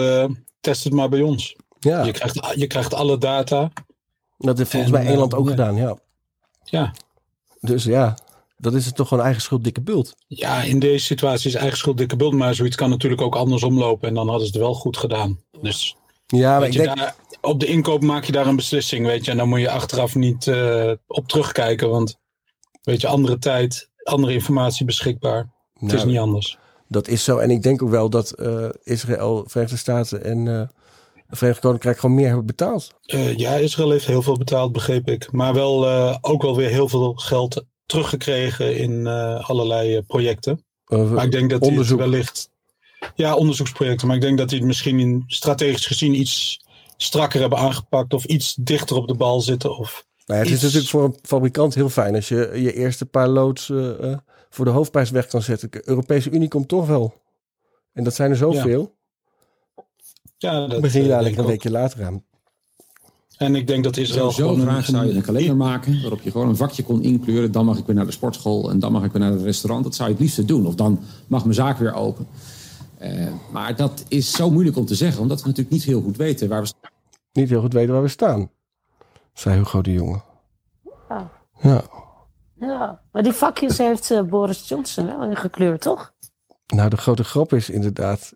[0.60, 1.56] test het maar bij ons.
[1.86, 3.72] Ja, Je, krijgt, je krijgt alle data.
[4.38, 5.52] dat heeft volgens en, mij Engeland eh, ook ja.
[5.52, 5.98] gedaan, ja.
[6.64, 6.94] Ja.
[7.60, 8.18] Dus ja,
[8.58, 10.16] dat is het toch gewoon eigen schuld dikke bult.
[10.28, 13.78] ja, in deze situatie is eigen schuld dikke bult, maar zoiets kan natuurlijk ook andersom
[13.78, 14.08] lopen.
[14.08, 15.40] En dan hadden ze het wel goed gedaan.
[15.62, 15.96] Dus
[16.28, 16.98] Ja, maar ik denk...
[16.98, 19.32] daar, op de inkoop maak je daar een beslissing, weet je.
[19.32, 22.20] En dan moet je achteraf niet eh, op terugkijken, want
[22.82, 25.54] weet je, andere tijd, andere informatie beschikbaar.
[25.74, 26.58] Het is Nou, niet anders.
[26.88, 27.38] Dat is zo.
[27.38, 30.70] En ik denk ook wel dat eh, Israël, Verenigde Staten en
[31.36, 32.94] Verenigd Koninkrijk gewoon meer hebben betaald.
[33.06, 35.32] Eh, ja, Israël heeft heel veel betaald, begreep ik.
[35.32, 40.64] Maar wel eh, ook wel weer heel veel geld teruggekregen in eh, allerlei projecten.
[40.86, 42.00] Maar ik denk dat onderzoek.
[42.00, 42.50] wellicht...
[43.16, 44.08] Ja, onderzoeksprojecten.
[44.08, 46.62] Maar ik denk dat die het misschien in, strategisch gezien iets
[46.98, 48.14] strakker hebben aangepakt.
[48.14, 49.78] Of iets dichter op de bal zitten.
[49.78, 52.74] Of Nou ja, het is Iets- natuurlijk voor een fabrikant heel fijn als je je
[52.74, 53.72] eerste paar loods
[54.50, 55.72] voor de hoofdprijs weg kan zetten.
[55.72, 57.14] De Europese Unie komt toch wel.
[57.94, 58.82] En dat zijn er zoveel.
[58.82, 58.95] Ja,
[60.38, 62.24] dat Dan begin je eh, dadelijk denk een weekje later aan.
[63.38, 66.32] En ik denk dat Israël Zo gewoon graag zou je een kalender maken waarop je
[66.32, 67.52] gewoon een vakje kon inkleuren.
[67.52, 69.84] Dan mag ik weer naar de sportschool en dan mag ik weer naar het restaurant.
[69.84, 70.66] Dat zou je het liefste doen.
[70.66, 72.28] Of dan mag mijn zaak weer open.
[72.98, 76.18] Eh, maar dat is zo moeilijk om te zeggen, omdat we natuurlijk niet heel goed
[76.18, 76.74] weten waar we
[77.32, 78.52] Niet heel goed weten waar we staan,
[79.34, 80.22] zei Hugo de Jonge.
[81.10, 81.32] Ja.
[81.62, 81.84] Ja,
[82.60, 86.14] Ja, maar die vakjes heeft eh, Boris Johnson wel ingekleurd, toch?
[86.66, 88.34] nou de grote grap is inderdaad.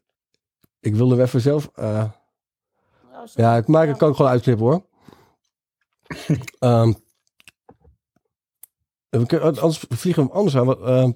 [0.79, 1.69] Ik wilde even zelf.
[1.75, 2.11] eh,
[3.35, 4.85] ja, ik maak, ik kan ik gewoon uitknippen hoor.
[6.59, 6.93] Ehm,
[9.09, 10.65] we kunnen- anders vliegen we hem anders aan.
[10.65, 11.11] want, ehm,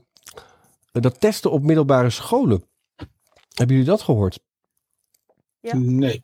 [0.92, 2.64] dat testen op middelbare scholen.
[3.54, 4.40] Hebben jullie dat gehoord?
[5.98, 6.24] Nee.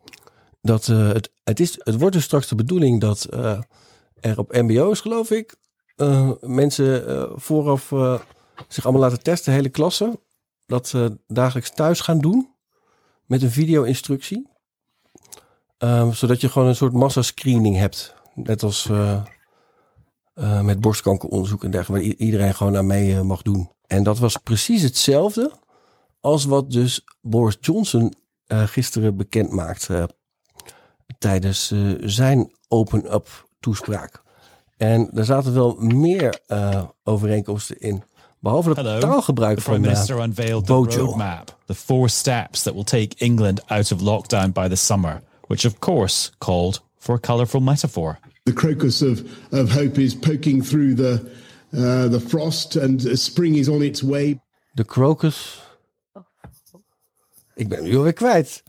[0.62, 3.62] Dat, eh, het, het, is, het wordt dus straks de bedoeling dat eh,
[4.20, 5.56] er op MBO's, geloof ik,
[5.96, 8.20] eh, mensen eh, vooraf eh,
[8.68, 10.20] zich allemaal laten testen, hele klassen.
[10.66, 12.54] Dat ze dagelijks thuis gaan doen
[13.30, 14.48] met een video-instructie.
[15.78, 18.14] Ehm, zodat je gewoon een soort massascreening hebt.
[18.34, 19.22] Net als eh,
[20.34, 23.70] eh, met borstkankeronderzoek en dergelijke, waar iedereen gewoon aan mee eh, mag doen.
[23.88, 25.52] En dat was precies hetzelfde
[26.20, 28.14] als wat dus Boris Johnson
[28.48, 30.10] gisteren bekend maakte
[31.18, 34.22] tijdens zijn open-up toespraak.
[34.78, 36.40] En daar zaten wel meer
[37.04, 38.04] overeenkomsten in.
[38.40, 39.82] Behalve het taalgebruik van
[40.66, 41.16] Bojo.
[41.70, 45.66] Roadmap, the four steps that will take England out of lockdown by the summer, which
[45.66, 48.20] of course called for a colourful metaphor.
[48.46, 49.20] The crocus of,
[49.52, 51.20] of hope is poking through the,
[51.74, 54.40] uh, the frost, and uh, spring is on its way.
[54.76, 55.62] De crocus.
[57.56, 58.64] Ik ben nu alweer kwijt.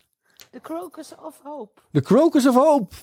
[0.53, 1.81] The Crocus of Hope.
[1.93, 2.95] De crocus of hope.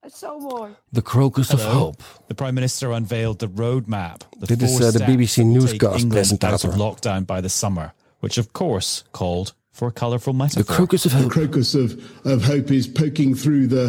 [0.00, 0.74] Dat is zo mooi.
[0.92, 1.78] The crocus of Hello.
[1.78, 2.02] hope.
[2.26, 5.66] The Prime Minister unveiled the roadmap, the Dit is, four eh, de BBC that will
[5.66, 6.68] take Newscast England out presentator.
[6.68, 7.92] of lockdown by the summer,
[8.26, 10.74] which of course called for a colourful The metaphor.
[10.76, 11.92] crocus of The crocus of,
[12.24, 13.86] of hope is poking through the,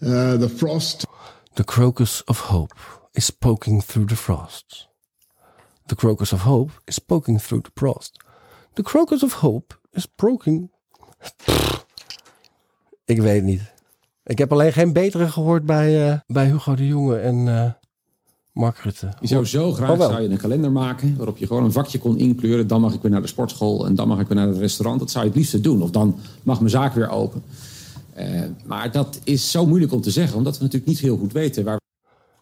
[0.00, 1.04] uh, the frost.
[1.56, 2.72] The crocus of hope
[3.14, 4.86] is poking through the frost.
[5.88, 8.18] The crocus of hope is poking through the frost.
[8.76, 10.70] The crocus of hope is poking.
[13.06, 13.72] Ik weet het niet.
[14.24, 17.70] Ik heb alleen geen betere gehoord bij, eh, bij Hugo de Jonge en eh,
[18.52, 19.08] Mark Rutte.
[19.20, 21.98] Je zou zo graag Oh, zou je een kalender maken waarop je gewoon een vakje
[21.98, 22.66] kon inkleuren.
[22.66, 25.00] Dan mag ik weer naar de sportschool en dan mag ik weer naar het restaurant.
[25.00, 25.82] Dat zou je het liefste doen.
[25.82, 27.42] Of dan mag mijn zaak weer open.
[28.14, 31.32] Eh, maar dat is zo moeilijk om te zeggen, omdat we natuurlijk niet heel goed
[31.32, 31.80] weten waar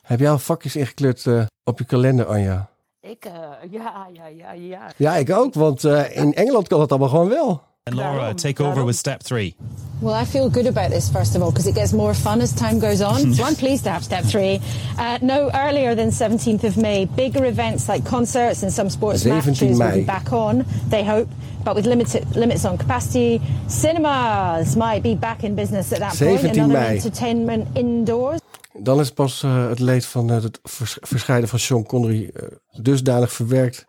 [0.03, 2.71] Heb jij al vakjes ingekleurd eh, op je kalender, Anja?
[3.01, 3.33] Ik, eh,
[3.71, 4.93] ja, ja, ja, ja.
[4.97, 7.63] Ja, ik ook, want eh, in Engeland kan dat allemaal gewoon wel.
[7.91, 9.55] And Laura, take over with step three.
[10.01, 12.53] Well, I feel good about this, first of all, because it gets more fun as
[12.53, 13.35] time goes on.
[13.37, 14.61] so I'm pleased to have step three.
[14.99, 19.45] Uh, no earlier than 17th of May, bigger events like concerts and some sports 17
[19.45, 19.99] matches will May.
[20.01, 21.29] be back on, they hope,
[21.65, 23.41] but with limited limits on capacity.
[23.69, 26.41] Cinemas might be back in business at that point.
[26.41, 26.97] 17 Another May.
[26.97, 28.41] entertainment indoors.
[28.83, 32.43] Dan is pas eh, het leed van eh, het vers- verscheiden van Sean Connery eh,
[32.83, 33.85] dusdanig verwerkt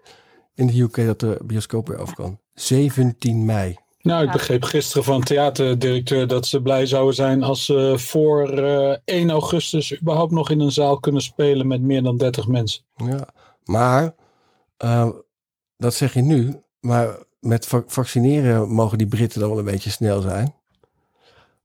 [0.56, 2.40] in de UK dat de bioscoop weer af kan.
[2.54, 3.78] 17 mei.
[4.02, 8.98] Nou, ik begreep gisteren van theaterdirecteur dat ze blij zouden zijn als ze voor eh,
[9.06, 12.84] 1 augustus überhaupt nog in een zaal kunnen spelen met meer dan 30 mensen.
[12.96, 13.28] Ja,
[13.64, 14.16] maar
[14.78, 15.10] eh,
[15.78, 16.62] dat zeg je nu.
[16.80, 20.54] Maar met va- vaccineren mogen die Britten dan wel een beetje snel zijn.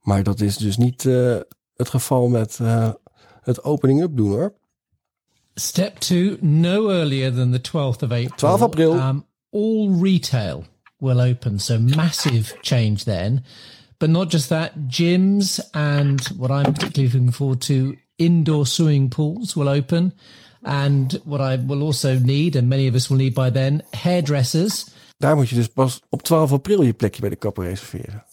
[0.00, 1.36] Maar dat is dus niet eh,
[1.76, 2.90] het geval met eh,
[3.42, 4.52] het opening up doen hoor.
[5.54, 8.28] Step two, no earlier than the 12th of April.
[8.36, 8.94] 12 april.
[8.94, 10.64] Um, all retail
[11.00, 11.58] will open.
[11.58, 13.44] So massive change then.
[13.98, 19.54] But not just that, gyms and what I'm particularly looking forward to, indoor swimming pools
[19.54, 20.12] will open.
[20.62, 24.86] And what I will also need, and many of us will need by then, hairdressers.
[25.16, 28.24] Daar moet je dus pas op 12 april je plekje bij de kapper reserveren.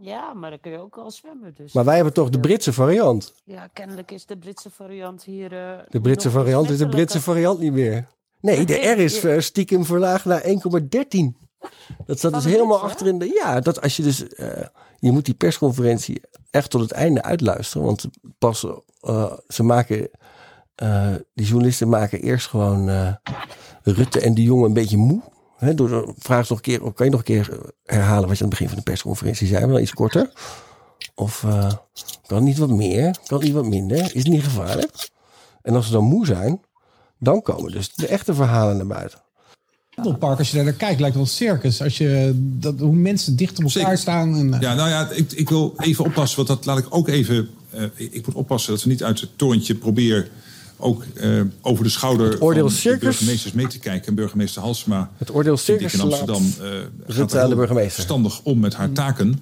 [0.00, 1.52] Ja, maar dan kun je ook al zwemmen.
[1.56, 1.72] Dus.
[1.72, 3.34] Maar wij hebben toch de Britse variant.
[3.44, 5.52] Ja, kennelijk is de Britse variant hier.
[5.52, 6.88] eh, De Britse variant is de.
[6.88, 8.06] Britse variant niet meer.
[8.40, 10.48] Nee, de R is eh, stiekem verlaagd naar 1,13.
[12.06, 13.40] Dat staat dus helemaal Britse, achter in de...
[13.42, 14.28] Ja, dat als je dus...
[14.28, 14.66] eh,
[14.98, 16.20] je moet die persconferentie
[16.50, 17.86] echt tot het einde uitluisteren.
[17.86, 18.04] Want
[18.38, 18.66] pas...
[19.00, 20.10] eh, ze maken...
[20.74, 23.16] eh, die journalisten maken eerst gewoon
[23.82, 25.22] Rutte en de jongen een beetje moe.
[25.56, 26.92] Hè, door de vraag nog een keer...
[26.92, 29.66] Kan je nog een keer herhalen wat je aan het begin van de persconferentie zei?
[29.66, 30.32] Wel iets korter.
[31.14, 31.46] Of
[32.26, 33.18] kan niet wat meer?
[33.26, 33.98] Kan niet wat minder?
[33.98, 35.10] Is het niet gevaarlijk?
[35.62, 36.60] En als ze dan moe zijn,
[37.18, 39.20] dan komen dus de echte verhalen naar buiten.
[40.18, 41.82] Park, als je daar naar kijkt, lijkt wel een circus.
[41.82, 44.34] Als je, dat, hoe mensen dicht op elkaar staan.
[44.36, 47.08] En, eh, Ja, nou ja, ik, ik wil even oppassen, want dat laat ik ook
[47.08, 47.48] even.
[47.70, 50.26] eh, ik moet oppassen dat we niet uit het torentje proberen
[50.76, 53.00] ook eh, over de schouder Het oordeel van de circus.
[53.00, 54.08] burgemeesters mee te kijken.
[54.08, 56.68] En burgemeester Halsema Het oordeel circus in Amsterdam eh,
[57.06, 57.92] Rutte gaat heel burgemeester.
[57.94, 59.40] verstandig om met haar taken.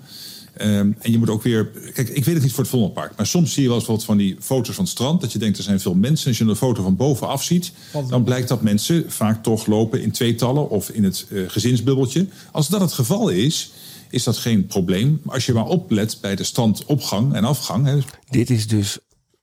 [0.59, 1.67] Ehm, en je moet ook weer...
[1.67, 3.17] Kijk, ik weet het niet voor het Vondelpark.
[3.17, 5.21] Maar soms zie je wel eens wat van die foto's van het strand.
[5.21, 6.29] Dat je denkt, er zijn veel mensen.
[6.29, 7.73] Als je een foto van bovenaf ziet...
[8.09, 10.71] dan blijkt dat mensen vaak toch lopen in tweetallen...
[10.71, 12.27] of in het eh, gezinsbubbeltje.
[12.53, 13.73] Als dat het geval is,
[14.11, 15.21] is dat geen probleem.
[15.23, 17.87] Maar als je maar oplet bij de strandopgang en afgang...
[17.87, 17.99] Hè,
[18.31, 18.99] Dit is dus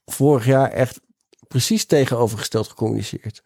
[0.05, 0.99] vorig jaar echt
[1.47, 3.43] precies tegenovergesteld gecommuniceerd.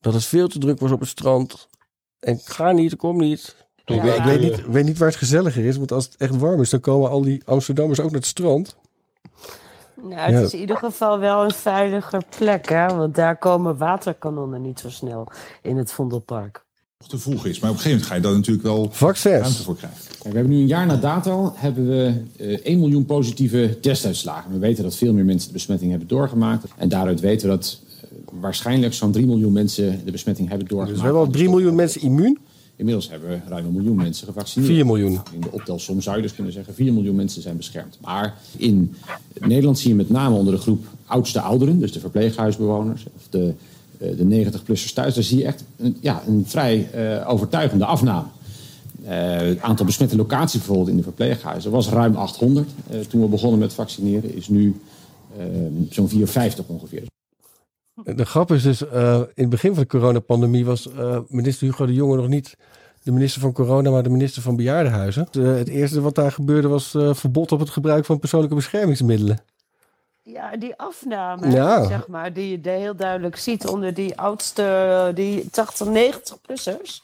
[0.00, 1.68] Dat het veel te druk was op het strand.
[2.20, 3.67] En ik ga niet, ik kom niet.
[3.88, 3.94] Ja.
[3.94, 5.76] Ik, weet, ik weet niet, weet niet waar het gezelliger is.
[5.76, 8.76] Want als het echt warm is, dan komen al die Amsterdammers ook naar het strand.
[10.02, 10.40] Nou, het Ja.
[10.40, 12.86] is in ieder geval wel een veiliger plek, hè?
[12.96, 15.26] Want daar komen waterkanonnen niet zo snel
[15.62, 16.66] in het Vondelpark.
[16.98, 17.60] nog te vroeg is.
[17.60, 18.90] Maar op een gegeven moment ga je daar natuurlijk wel
[19.32, 19.98] ruimte voor krijgen.
[20.08, 24.50] Kijk, we hebben nu een jaar na dato hebben we eh 1 miljoen positieve testuitslagen.
[24.52, 26.64] We weten dat veel meer mensen de besmetting hebben doorgemaakt.
[26.76, 28.08] En daaruit weten we dat eh,
[28.40, 30.94] waarschijnlijk zo'n 3 miljoen mensen de besmetting hebben doorgemaakt.
[31.00, 32.38] Dus we hebben al 3 miljoen mensen immuun.
[32.78, 34.72] Inmiddels hebben we ruim een miljoen mensen gevaccineerd.
[34.72, 35.20] 4 miljoen.
[35.32, 37.98] In de optelsom zou je dus kunnen zeggen 4 miljoen mensen zijn beschermd.
[38.00, 38.94] Maar in
[39.40, 43.54] Nederland zie je met name onder de groep oudste ouderen, dus de verpleeghuisbewoners of de,
[43.98, 48.26] eh, de 90-plussers thuis, daar zie je echt een, ja, een vrij eh, overtuigende afname.
[49.04, 53.26] Eh, het aantal besmette locaties bijvoorbeeld in de verpleeghuizen was ruim 800 eh, toen we
[53.26, 54.80] begonnen met vaccineren, is nu
[55.90, 57.02] zo'n 450 ongeveer.
[58.04, 61.86] De grap is dus, eh, in het begin van de coronapandemie was eh, minister Hugo
[61.86, 62.56] de Jonge nog niet
[63.02, 65.28] de minister van corona, maar de minister van bejaardenhuizen.
[65.32, 69.40] Eh, het eerste wat daar gebeurde was eh, verbod op het gebruik van persoonlijke beschermingsmiddelen.
[70.22, 71.84] Ja, die afname, Ja.
[71.86, 77.02] zeg maar, die je heel duidelijk ziet onder die oudste, die 80, 90-plussers.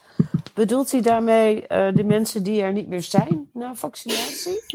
[0.53, 4.61] Bedoelt hij daarmee eh, de mensen die er niet meer zijn na vaccinatie?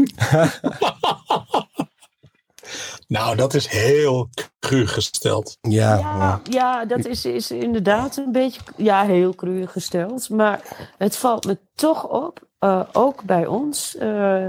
[3.09, 4.29] Nou, dat is heel
[4.59, 5.57] cru gesteld.
[5.61, 10.29] Ja, Ja, ja dat is, is inderdaad een beetje ja, heel cru gesteld.
[10.29, 10.61] Maar
[10.99, 14.47] het valt me toch op, eh, ook bij ons eh,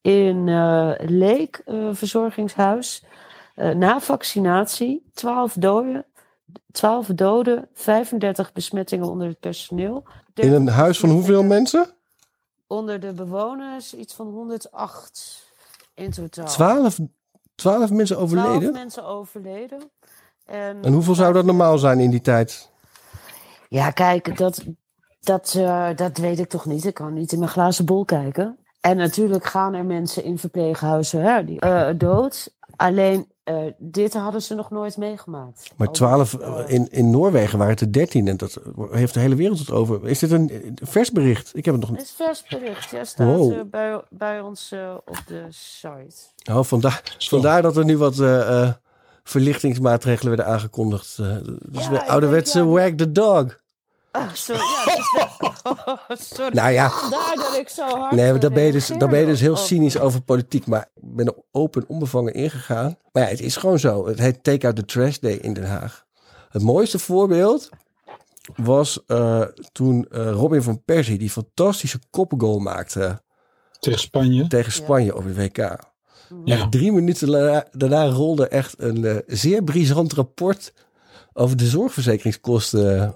[0.00, 3.04] in eh, Leek eh, verzorgingshuis.
[3.54, 6.06] eh, na vaccinatie 12 doden,
[6.72, 10.04] 12 doden, 35 besmettingen onder het personeel.
[10.34, 11.86] In een huis van hoeveel mensen?
[12.66, 15.42] Onder de bewoners iets van 108
[15.94, 16.46] in totaal.
[16.46, 16.98] 12,
[17.54, 18.72] 12 mensen 12 overleden?
[18.72, 19.90] mensen overleden.
[20.46, 22.72] En, En hoeveel zou dat normaal zijn in die tijd?
[23.68, 24.64] Ja, kijk, dat,
[25.20, 26.84] dat, eh, dat weet ik toch niet.
[26.84, 28.58] Ik kan niet in mijn glazen bol kijken.
[28.80, 32.54] En natuurlijk gaan er mensen in verpleeghuizen hè, die, eh, dood.
[32.76, 35.70] Alleen, eh, dit hadden ze nog nooit meegemaakt.
[35.76, 36.32] Maar 12
[36.66, 38.58] in, in Noorwegen waren het er 13 en dat
[38.90, 40.06] heeft de hele wereld het over.
[40.08, 41.50] Is dit een eh, vers bericht?
[41.56, 42.08] Ik heb het nog Het niet.
[42.08, 42.90] is vers bericht.
[42.90, 43.52] Ja, staat Wow.
[43.52, 46.16] eh, bij, bij ons eh, op de site.
[46.52, 48.72] Oh, vandaar, vandaar dat er nu wat eh, eh,
[49.24, 51.18] verlichtingsmaatregelen werden aangekondigd.
[51.18, 51.36] Eh,
[51.68, 53.62] dus weer ouderwetse wag the dog.
[54.32, 54.60] Sorry.
[54.60, 54.84] Ja,
[56.08, 56.54] dus- sorry.
[56.54, 56.90] Nou ja.
[56.90, 59.52] Vandaar dat ik zo hard Nee, dan ben je dus, dan ben je dus heel
[59.52, 60.66] op- cynisch over politiek.
[60.66, 62.96] Maar ik ben er open en onbevangen ingegaan.
[63.12, 64.06] Maar ja, het is gewoon zo.
[64.06, 66.04] Het heet Take Out the Trash Day in Den Haag.
[66.50, 67.68] Het mooiste voorbeeld
[68.56, 69.40] was eh,
[69.72, 73.22] toen eh, Robin van Persie die fantastische koppengoal maakte.
[73.78, 74.46] Tegen Spanje?
[74.46, 75.56] Tegen Spanje op het WK.
[75.56, 75.78] Ja.
[76.44, 80.72] Echt drie minuten daarna, daarna rolde echt een eh, zeer brisant rapport
[81.32, 83.14] over de zorgverzekeringskosten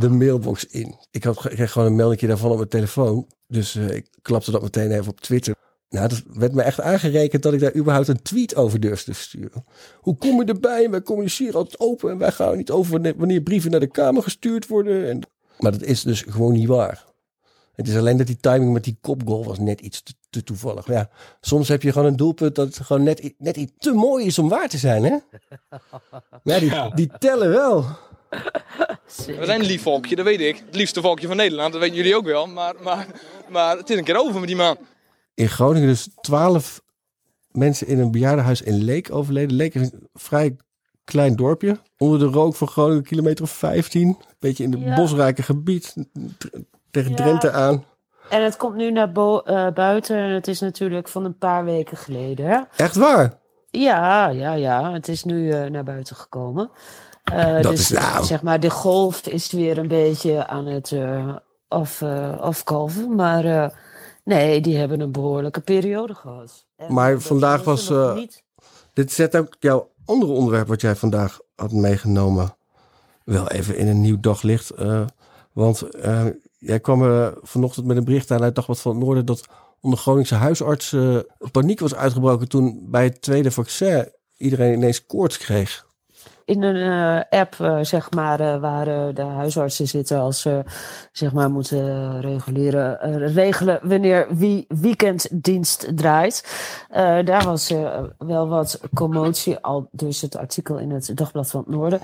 [0.00, 0.96] de mailbox in.
[1.10, 3.26] Ik, had, ik kreeg gewoon een melding daarvan op mijn telefoon.
[3.46, 5.54] Dus eh, ik klapte dat meteen even op Twitter.
[5.88, 9.18] Nou, dat werd me echt aangerekend dat ik daar überhaupt een tweet over durfde te
[9.18, 9.64] sturen.
[10.00, 10.90] Hoe kom je erbij?
[10.90, 14.66] Wij communiceren altijd open en wij gaan niet over wanneer- brieven naar de Kamer gestuurd
[14.66, 15.08] worden.
[15.08, 15.20] En...
[15.58, 17.04] Maar dat is dus gewoon niet waar.
[17.74, 20.86] Het is alleen dat die timing met die kopgoal was net iets te, te toevallig.
[20.86, 24.26] Ja, soms heb je gewoon een doelpunt dat het gewoon net, net iets te mooi
[24.26, 25.16] is om waar te zijn, hè?
[26.42, 27.84] Ja, die, die tellen wel.
[29.26, 30.62] We zijn een lief volkje, dat weet ik.
[30.66, 32.46] Het liefste volkje van Nederland, dat weten jullie ook wel.
[32.46, 33.06] Maar, maar,
[33.48, 34.76] maar het is een keer over met die man.
[35.34, 36.80] In Groningen dus twaalf
[37.50, 39.56] mensen in een bejaardenhuis in Leek overleden.
[39.56, 40.56] Leek is een vrij
[41.04, 41.78] klein dorpje.
[41.98, 44.16] Onder de rook van Groningen, kilometer of 15.
[44.38, 44.94] Beetje in het Ja.
[44.94, 45.94] bosrijke gebied.
[46.90, 47.16] Tegen Ja.
[47.16, 47.84] Drenthe aan.
[48.30, 51.96] En het komt nu naar eh, buiten en het is natuurlijk van een paar weken
[51.96, 52.68] geleden.
[52.76, 53.38] Echt waar?
[53.70, 54.92] Ja, ja, ja.
[54.92, 56.70] Het is nu eh, naar buiten gekomen.
[57.24, 60.96] Eh, Dat dus is nou- zeg maar, de golf is weer een beetje aan het
[61.68, 63.14] af, eh, afkalven.
[63.14, 63.72] Maar
[64.24, 66.66] nee, die hebben een behoorlijke periode gehad.
[66.76, 67.92] En Maar vandaag was...
[68.92, 72.56] dit zet ook jouw andere onderwerp wat jij vandaag had meegenomen...
[73.24, 74.72] wel even in een nieuw daglicht.
[75.52, 75.82] want
[76.58, 79.26] jij kwam vanochtend met een bericht aan uit Dagblad van het Noorden...
[79.26, 79.44] dat
[79.80, 82.48] onder Groningse huisartsen paniek was uitgebroken...
[82.48, 85.86] toen bij het tweede vaccin iedereen ineens koorts kreeg.
[86.44, 86.76] In een
[87.30, 90.62] eh, app, eh, zeg maar, eh, waar de huisartsen zitten als ze
[91.12, 96.44] zeg maar moeten reguleren, regelen wanneer wie weekenddienst draait.
[97.24, 97.74] Daar was
[98.18, 102.00] wel wat commotie, al dus het artikel in het Dagblad van het Noorden.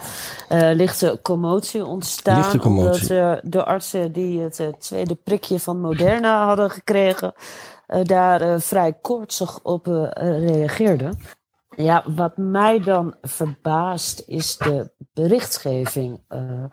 [0.77, 2.37] Lichte commotie ontstaan.
[2.37, 3.19] Lichte commotie.
[3.19, 7.33] Omdat de artsen die het tweede prikje van Moderna hadden gekregen,
[8.03, 11.19] daar vrij koortsig op eh, reageerden.
[11.77, 16.21] Ja, wat mij dan verbaast is de berichtgeving.
[16.29, 16.65] eh,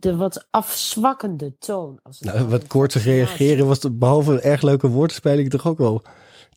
[0.00, 1.98] de wat afzwakkende toon.
[2.02, 6.02] Als Nou, wat koortsig reageren was het, behalve een erg leuke woordspeling toch ook wel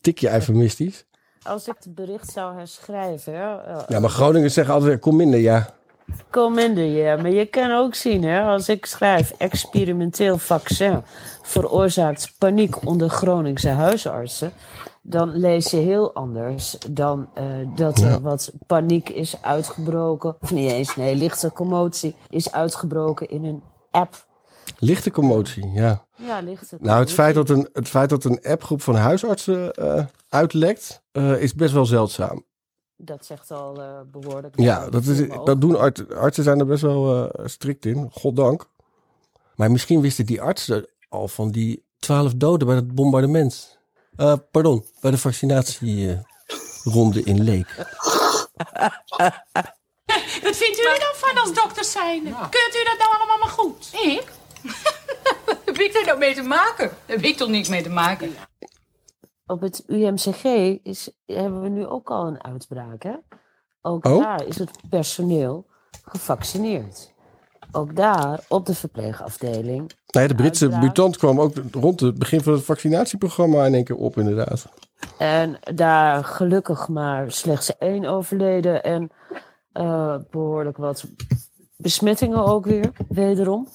[0.02, 1.06] tikje eufemistisch.
[1.44, 3.34] Als ik het bericht zou herschrijven.
[3.34, 5.74] hè, eh, Ja, maar Groningers zeggen altijd, kom minder, ja.
[6.30, 7.16] Kom minder, ja.
[7.16, 11.02] Maar je kan ook zien, hè, als ik schrijf experimenteel vaccin
[11.42, 14.52] veroorzaakt paniek onder Groningse huisartsen,
[15.06, 18.22] dan lees je heel anders dan eh, dat er Ja.
[18.22, 20.36] wat paniek is uitgebroken.
[20.42, 24.26] Of niet eens, nee, lichte commotie is uitgebroken in een app.
[24.80, 26.06] Lichte commotie, ja.
[26.16, 30.06] Ja, lichte Nou, het feit dat een, het feit dat een appgroep van huisartsen eh,
[30.30, 32.46] uitlekt, eh, is best wel zeldzaam.
[32.98, 34.60] Dat zegt al eh, behoorlijk.
[34.60, 36.18] Ja, dat, is, dat doen artsen.
[36.18, 38.66] Artsen zijn er best wel strikt in, goddank.
[39.56, 43.80] Maar misschien wisten die artsen al van die twaalf doden bij het bombardement.
[44.15, 47.76] Eh, pardon, bij de vaccinatieronde in Leek.
[50.43, 52.23] Wat vindt u er dan van als dokter zijn?
[52.23, 53.89] Keurt u dat nou allemaal maar goed?
[53.93, 54.32] Ik?
[55.65, 56.91] Heb ik er nou mee te maken?
[57.06, 58.36] Heb ik toch niks mee te maken?
[59.45, 60.43] Op het UMCG
[60.84, 63.04] is, hebben we nu ook al een uitbraak.
[63.04, 63.13] Hè?
[63.82, 64.23] Ook Oh?
[64.23, 65.65] daar is het personeel
[66.06, 67.13] gevaccineerd.
[67.71, 69.91] Ook daar op de verpleegafdeling.
[70.13, 73.95] Nee, de Britse mutant kwam ook rond het begin van het vaccinatieprogramma in één keer
[73.95, 74.65] op, inderdaad.
[75.17, 78.84] En daar gelukkig maar slechts één overleden.
[78.84, 79.10] En
[79.71, 81.04] eh, behoorlijk wat
[81.78, 83.67] besmettingen ook weer, wederom.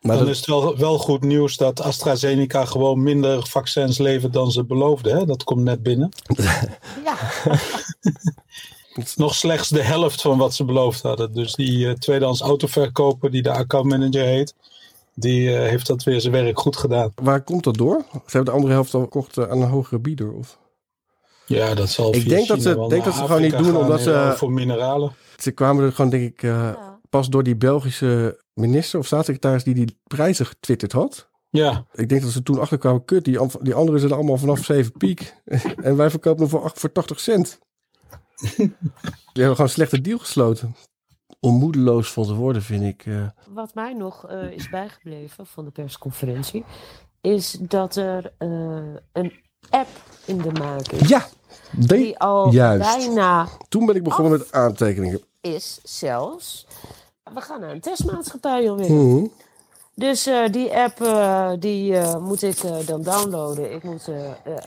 [0.00, 4.32] Maar dan dat- is het wel, wel goed nieuws dat AstraZeneca gewoon minder vaccins levert
[4.32, 5.16] dan ze beloofden.
[5.18, 5.24] Hè?
[5.26, 6.08] Dat komt net binnen.
[7.04, 7.14] Ja.
[9.16, 11.32] Nog slechts de helft van wat ze beloofd hadden.
[11.32, 14.54] Dus die eh, tweedehands autoverkoper, die de accountmanager heet,
[15.14, 17.12] die eh, heeft dat weer zijn werk goed gedaan.
[17.14, 18.04] Waar komt dat door?
[18.12, 20.32] Ze hebben de andere helft al gekocht eh, aan een hogere bieder?
[20.32, 20.58] Of?
[21.46, 23.98] Ja, dat zal Ik denk dat ze, wel denk dat ze gewoon niet doen omdat
[23.98, 24.36] eh, ze...
[24.36, 25.12] Voor mineralen.
[25.36, 26.52] Ze kwamen er gewoon, denk ik,
[27.08, 31.30] pas door die Belgische minister of staatssecretaris die die prijzen getwitterd had.
[31.50, 31.86] Ja.
[31.92, 35.34] Ik denk dat ze toen achterkwamen, kut, die, die anderen zitten allemaal vanaf 7 piek.
[35.82, 37.58] en wij verkopen hem voor, acht- voor 80 cent.
[38.56, 38.74] die
[39.32, 40.76] hebben gewoon een slechte deal gesloten.
[41.44, 43.06] Om moedeloos van te worden, vind ik.
[43.06, 43.24] eh.
[43.48, 46.64] Wat mij nog eh, is bijgebleven van de persconferentie,
[47.20, 48.48] is dat er eh,
[49.12, 49.32] een
[49.70, 49.88] app
[50.24, 51.08] in de maak is.
[51.08, 51.26] Ja,
[51.76, 52.96] die al juist.
[52.96, 55.20] bijna Toen ben ik begonnen met aantekeningen.
[55.40, 56.66] is zelfs.
[57.34, 58.92] We gaan naar een testmaatschappij alweer.
[58.92, 59.26] Mhm.
[59.94, 60.96] Dus die app
[61.60, 63.72] die moet ik dan downloaden.
[63.72, 64.08] Ik moet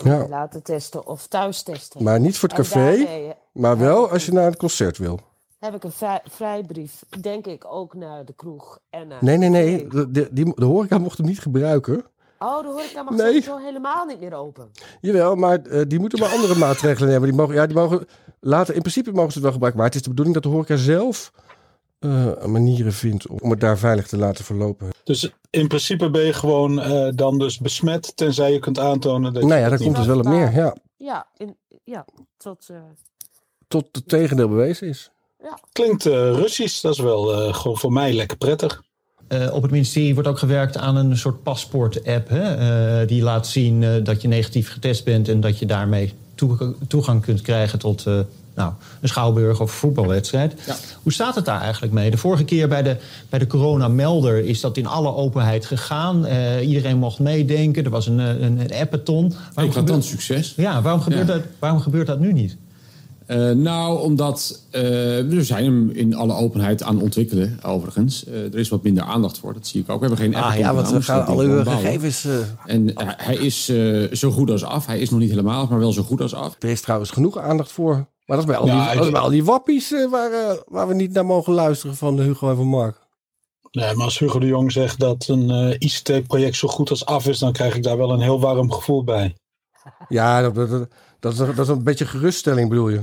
[0.04, 0.28] Ja.
[0.28, 2.04] laten testen of thuis testen.
[2.04, 5.20] Maar niet voor het En café, daarmee maar wel als je naar het concert wil.
[5.66, 9.50] Heb ik een vrij- vrijbrief, denk ik, ook naar de kroeg en naar Nee, nee,
[9.50, 9.88] nee.
[9.88, 12.06] De, de, die, de horeca mocht hem niet gebruiken.
[12.40, 13.26] Oh, de horeca mag Nee.
[13.26, 14.72] sowieso helemaal niet meer open.
[15.02, 17.30] Jawel, maar eh, die moeten maar andere maatregelen hebben.
[17.30, 18.06] Die mogen, ja, die mogen
[18.40, 19.82] later, in principe mogen ze het wel gebruiken.
[19.82, 21.32] Maar het is de bedoeling dat de horeca zelf
[22.00, 24.90] eh, manieren vindt om het daar veilig te laten verlopen.
[25.04, 29.42] Dus in principe ben je gewoon eh, dan dus besmet, tenzij je kunt aantonen dat
[29.44, 30.52] je Nou ja, daar komt dus wel op neer.
[30.54, 32.06] Ja, Ja, in, ja
[32.38, 32.70] tot...
[32.70, 32.78] eh,
[33.68, 35.12] tot het tegendeel bewezen is.
[35.72, 38.84] Klinkt eh, Russisch, dat is wel eh, gewoon voor mij lekker prettig.
[39.28, 42.30] Eh, op het ministerie wordt ook gewerkt aan een soort paspoort-app.
[42.30, 42.42] hè,
[43.02, 46.76] eh, die laat zien eh, dat je negatief getest bent en dat je daarmee toe-
[46.88, 48.20] toegang kunt krijgen tot eh,
[48.56, 50.54] nou, een schouwburg of een voetbalwedstrijd.
[51.04, 52.12] Hoe staat het daar eigenlijk mee?
[52.12, 52.98] De vorige keer bij de,
[53.30, 56.26] bij de coronamelder is dat in alle openheid gegaan.
[56.26, 57.84] Eh, iedereen mocht meedenken.
[57.84, 59.34] Er was een, een, een appeton.
[59.54, 60.54] Waarom gebeurt- succes.
[60.58, 61.34] Ja, waarom gebeurt, Ja.
[61.34, 62.58] Dat, waarom gebeurt dat nu niet?
[63.26, 68.26] Eh, nou, omdat eh, we zijn hem in alle openheid aan het ontwikkelen, overigens.
[68.26, 70.00] Eh, er is wat minder aandacht voor, dat zie ik ook.
[70.00, 72.34] We hebben geen Ah, app ja, want we gaan al uw gegevens, eh.
[72.66, 74.86] En hij is eh, zo goed als af.
[74.86, 76.56] Hij is nog niet helemaal, maar wel zo goed als af.
[76.60, 77.94] Er is trouwens genoeg aandacht voor.
[77.96, 80.88] Maar dat is bij al die, Ja, dat is bij al die wappies waar, waar
[80.88, 82.98] we niet naar mogen luisteren van Hugo en van Mark.
[83.72, 87.28] Nee, maar als Hugo de Jong zegt dat een eh, ICT-project zo goed als af
[87.28, 89.36] is, dan krijg ik daar wel een heel warm gevoel bij.
[90.08, 90.88] Ja, dat, dat, dat,
[91.20, 93.02] dat is, dat is een beetje geruststelling bedoel je.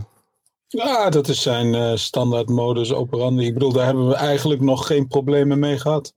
[0.72, 3.46] Ja, dat is zijn eh, standaard modus operandi.
[3.46, 6.12] Ik bedoel, daar hebben we eigenlijk nog geen problemen mee gehad.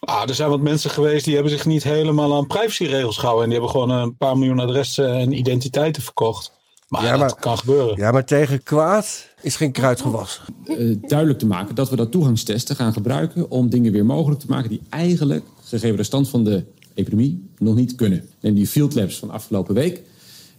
[0.00, 3.44] Ah, er zijn wat mensen geweest die hebben zich niet helemaal aan privacyregels gehouden.
[3.44, 6.52] En die hebben gewoon een paar miljoen adressen en identiteiten verkocht.
[6.88, 7.96] Maar Ja, dat kan gebeuren.
[7.96, 10.42] Ja, maar tegen kwaad is geen kruid gewassen.
[10.64, 14.46] eh, duidelijk te maken dat we dat toegangstesten gaan gebruiken om dingen weer mogelijk te
[14.48, 18.28] maken die eigenlijk, gegeven de stand van de epidemie, nog niet kunnen.
[18.40, 20.02] En die field labs van afgelopen week,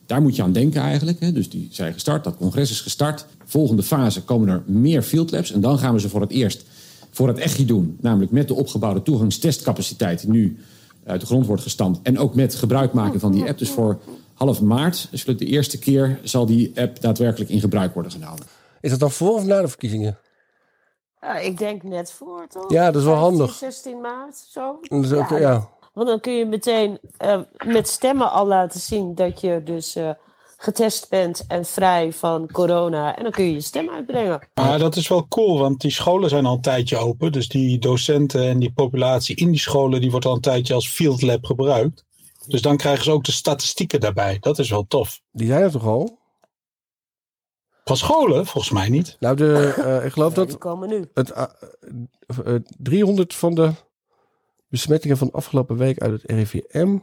[0.09, 1.19] daar moet je aan denken eigenlijk.
[1.19, 1.31] Hè.
[1.31, 3.25] Dus die zijn gestart, dat congres is gestart.
[3.45, 6.65] Volgende fase komen er meer field labs en dan gaan we ze voor het eerst
[7.11, 7.97] voor het echtje doen.
[8.01, 10.57] Namelijk met de opgebouwde toegangstestcapaciteit die nu
[11.05, 11.99] uit de grond wordt gestampt.
[12.03, 13.57] En ook met gebruik maken van die app.
[13.57, 13.99] Dus voor
[14.33, 18.43] half maart, dus de eerste keer, zal die app daadwerkelijk in gebruik worden genomen.
[18.81, 20.17] Is dat dan voor of na de verkiezingen?
[21.21, 22.71] Ja, ik denk net voor, toch?
[22.71, 23.55] Ja, dat is wel 15, handig.
[23.55, 24.79] 16 maart, zo.
[24.81, 25.69] Dat is ook- ja.
[25.93, 30.09] Want dan kun je meteen eh, met stemmen al laten zien dat je dus eh,
[30.57, 33.15] getest bent en vrij van corona.
[33.15, 34.39] En dan kun je je stem uitbrengen.
[34.53, 37.31] Maar dat is wel cool, want die scholen zijn al een tijdje open.
[37.31, 40.89] Dus die docenten en die populatie in die scholen, die wordt al een tijdje als
[40.89, 42.05] field lab gebruikt.
[42.47, 44.37] Dus dan krijgen ze ook de statistieken daarbij.
[44.39, 45.21] Dat is wel tof.
[45.31, 46.17] Die zijn er toch al?
[47.83, 48.45] Van scholen?
[48.45, 49.17] Volgens mij niet.
[49.19, 51.09] Nou, de, eh, ik geloof dat Die komen nu.
[51.13, 51.45] het, eh,
[52.45, 53.71] eh, 300 van de
[54.69, 56.97] besmettingen van afgelopen week uit het RIVM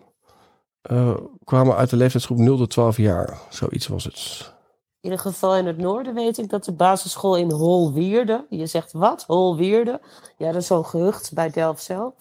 [0.83, 3.39] eh, kwamen uit de leeftijdsgroep 0 tot 12 jaar.
[3.51, 4.55] Zoiets was het.
[5.01, 8.47] In ieder geval in het noorden weet ik dat de basisschool in Holwierde.
[8.51, 9.25] Je zegt wat?
[9.27, 10.01] Holwierde?
[10.37, 12.15] Ja, dat is zo'n gehucht bij Delfzijl.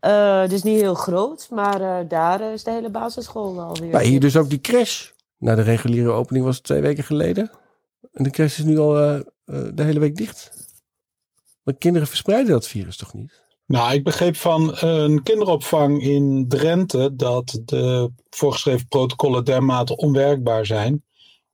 [0.00, 3.90] Eh het is niet heel groot, maar eh, daar eh, is de hele basisschool alweer.
[3.90, 5.10] Maar hier dus ook die crash.
[5.38, 7.50] Na de reguliere opening was het twee weken geleden.
[8.12, 9.24] En de crash is nu al eh, eh,
[9.74, 10.52] de hele week dicht.
[11.62, 13.43] Maar kinderen verspreiden dat virus toch niet?
[13.66, 21.04] Nou, ik begreep van een kinderopvang in Drenthe dat de voorgeschreven protocollen dermate onwerkbaar zijn.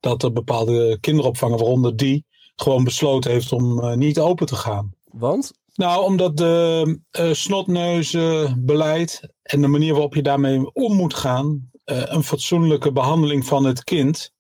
[0.01, 2.25] Dat er bepaalde kinderopvangen, waaronder die,
[2.57, 4.95] gewoon besloten heeft om eh, niet open te gaan.
[5.05, 5.53] Want?
[5.75, 12.03] Nou, omdat de eh snotneuzenbeleid en de manier waarop je daarmee om moet gaan, eh,
[12.05, 14.33] een fatsoenlijke behandeling van het kind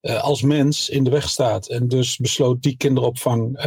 [0.00, 1.68] als mens in de weg staat.
[1.68, 3.58] En dus besloot die kinderopvang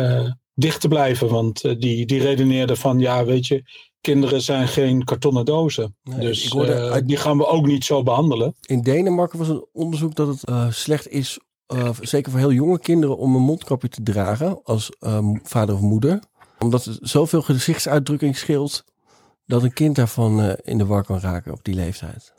[0.60, 1.30] dicht te blijven.
[1.30, 3.64] Want eh, die, die redeneerde van, ja, weet je,
[4.02, 5.96] kinderen zijn geen kartonnen dozen.
[6.20, 8.56] dus eh, uit- die gaan we ook niet zo behandelen.
[8.66, 11.40] In Denemarken was een onderzoek dat het eh, slecht is,
[12.02, 14.90] zeker voor heel jonge kinderen, om een mondkapje te dragen als
[15.44, 16.20] vader of moeder.
[16.60, 18.84] Omdat het zoveel gezichtsuitdrukking scheelt
[19.46, 22.34] dat een kind daarvan in de war kan raken op die leeftijd.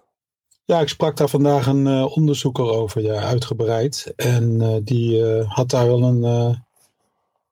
[0.65, 4.13] Ja, ik sprak daar vandaag een onderzoeker over, ja, uitgebreid.
[4.17, 6.23] En die had daar wel een,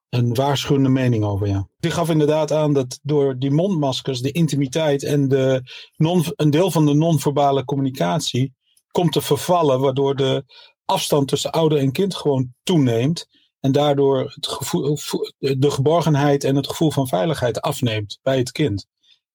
[0.09, 1.68] een waarschuwende mening over, ja.
[1.78, 5.62] Die gaf inderdaad aan dat door die mondmaskers, de intimiteit en de
[5.96, 8.54] non, een deel van de non-verbale communicatie
[8.90, 10.44] komt te vervallen, waardoor de
[10.84, 13.26] afstand tussen ouder en kind gewoon toeneemt.
[13.61, 14.98] En daardoor het gevoel,
[15.38, 18.86] de geborgenheid en het gevoel van veiligheid afneemt bij het kind.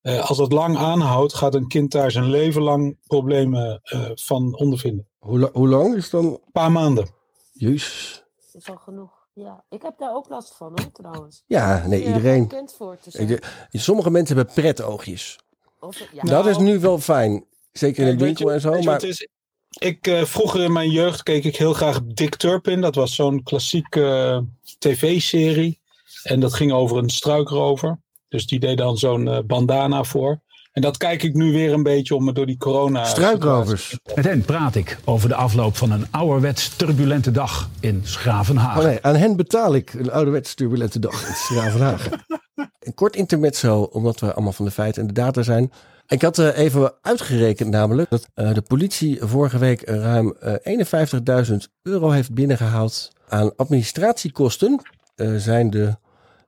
[0.01, 4.57] Eh, als dat lang aanhoudt, gaat een kind daar zijn leven lang problemen eh, van
[4.57, 5.07] ondervinden.
[5.17, 6.25] Hoe, la- hoe lang is het dan?
[6.25, 7.07] Een paar maanden.
[7.51, 8.23] Jezus.
[8.51, 9.22] Dat is al genoeg.
[9.33, 11.43] Ja, ik heb daar ook last van hoor, trouwens.
[11.47, 12.41] Ja, nee, iedereen.
[12.41, 13.29] er bekend voor te zijn.
[13.29, 15.39] Ik de- sommige mensen hebben pretoogjes.
[15.79, 16.21] Of- ja.
[16.23, 17.45] dat is nu wel fijn.
[17.71, 18.69] Zeker in de winkel en zo.
[18.71, 19.27] Maar wat het is?
[19.79, 22.81] Ik, eh, vroeger in mijn jeugd keek ik heel graag Dick Turpin.
[22.81, 24.39] Dat was zo'n klassieke eh,
[24.79, 25.81] tv-serie.
[26.23, 27.99] En dat ging over een struikrover.
[28.27, 30.41] Dus die deed dan zo'n eh, bandana voor.
[30.73, 33.05] En dat kijk ik nu weer een beetje om me door die corona...
[33.05, 33.99] Struikrovers.
[34.15, 38.81] Met hen praat ik over de afloop van een ouderwets turbulente dag in Schravenhagen.
[38.81, 42.11] Oh nee, aan hen betaal ik een ouderwets turbulente dag in Schravenhagen.
[42.79, 45.71] een kort intermezzo, omdat we allemaal van de feiten en de data zijn.
[46.07, 51.55] Ik had eh, even uitgerekend namelijk dat eh, de politie vorige week ruim eh 51.000
[51.81, 54.81] euro heeft binnengehaald aan administratiekosten.
[55.15, 55.95] Eh, zijn de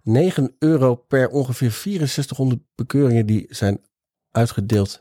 [0.03, 3.79] 9 euro per ongeveer 6400 bekeuringen die zijn
[4.35, 4.99] uitgedeeld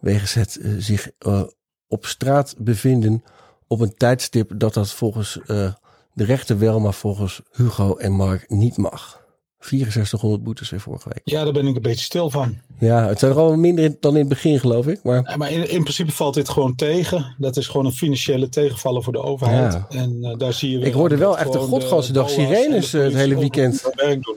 [0.00, 1.42] wegens het eh, zich eh,
[1.88, 3.24] op straat bevinden
[3.66, 5.72] op een tijdstip dat dat volgens eh,
[6.12, 9.22] de rechter wel, maar volgens Hugo en Mark niet mag.
[9.58, 11.20] 6400 boetes weer vorige week.
[11.24, 12.58] Ja, daar ben ik een beetje stil van.
[12.78, 15.02] Ja, het zijn er al minder in- dan in het begin, geloof ik.
[15.02, 17.34] Maar Ja, maar in, in principe valt dit gewoon tegen.
[17.38, 19.72] Dat is gewoon een financiële tegenvaller voor de overheid.
[19.72, 19.86] Ja.
[19.88, 23.38] En daar zie je weer Ik hoorde wel echt de en de sirenes, het hele
[23.38, 23.82] weekend.
[23.82, 24.36] hun werk doen.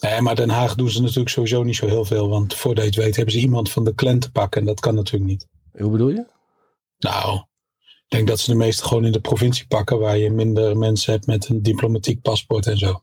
[0.00, 2.28] Nee, maar Den Haag doen ze natuurlijk sowieso niet zo heel veel.
[2.28, 4.60] Want voordat je het weet hebben ze iemand van de clan te pakken.
[4.60, 5.46] En dat kan natuurlijk niet.
[5.72, 6.26] hoe bedoel je?
[6.98, 7.34] Nou,
[7.78, 9.98] ik denk dat ze de meeste gewoon in de provincie pakken.
[9.98, 13.02] Waar je minder mensen hebt met een diplomatiek paspoort en zo.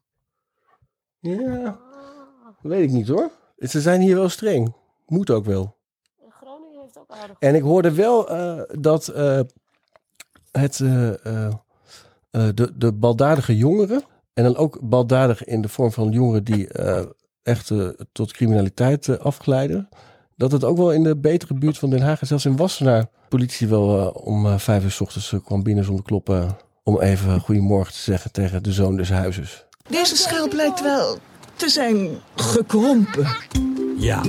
[1.19, 1.79] Ja,
[2.61, 3.31] weet ik niet hoor.
[3.57, 4.73] Ze zijn hier wel streng.
[5.05, 5.75] Moet ook wel.
[6.29, 7.35] Groningen heeft ook aardig.
[7.39, 9.39] En ik hoorde wel eh, dat eh,
[10.51, 11.53] het, eh, eh,
[12.31, 14.03] eh, de, de baldadige jongeren,
[14.35, 17.05] en dan ook baldadig in de vorm van jongeren die eh,
[17.43, 19.89] echt eh, tot criminaliteit eh, afglijden,
[20.35, 23.05] dat het ook wel in de betere buurt van Den Haag en zelfs in Wassenaar
[23.29, 27.99] politie wel om vijf uur s ochtends kwam binnen zonder kloppen Om even goedemorgen te
[27.99, 29.65] zeggen tegen de zoon des huizes.
[29.89, 31.17] Deze schelp lijkt wel
[31.55, 33.27] te zijn gekrompen.
[33.97, 34.21] Ja,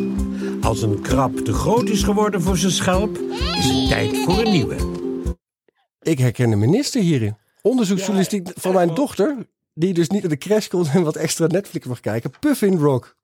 [0.60, 3.18] als een krab te groot is geworden voor zijn schelp,
[3.58, 4.76] is het tijd voor een nieuwe.
[6.02, 7.36] Ik herken de minister hierin.
[7.62, 9.46] Onderzoeksjournalistiek van mijn dochter,
[9.78, 12.30] die dus niet naar de crash komt en wat extra Netflix mag kijken.
[12.40, 13.16] Puffin Rock.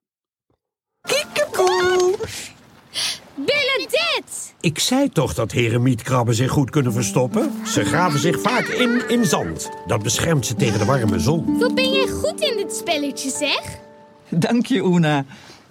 [3.35, 4.51] Bernadette!
[4.59, 7.51] Ik zei toch dat heremietkrabben zich goed kunnen verstoppen?
[7.65, 9.69] Ze graven zich vaak in in zand.
[9.87, 11.57] Dat beschermt ze tegen de warme zon.
[11.59, 13.79] Wat ben jij goed in dit spelletje, zeg?
[14.29, 15.25] Dank je, Una.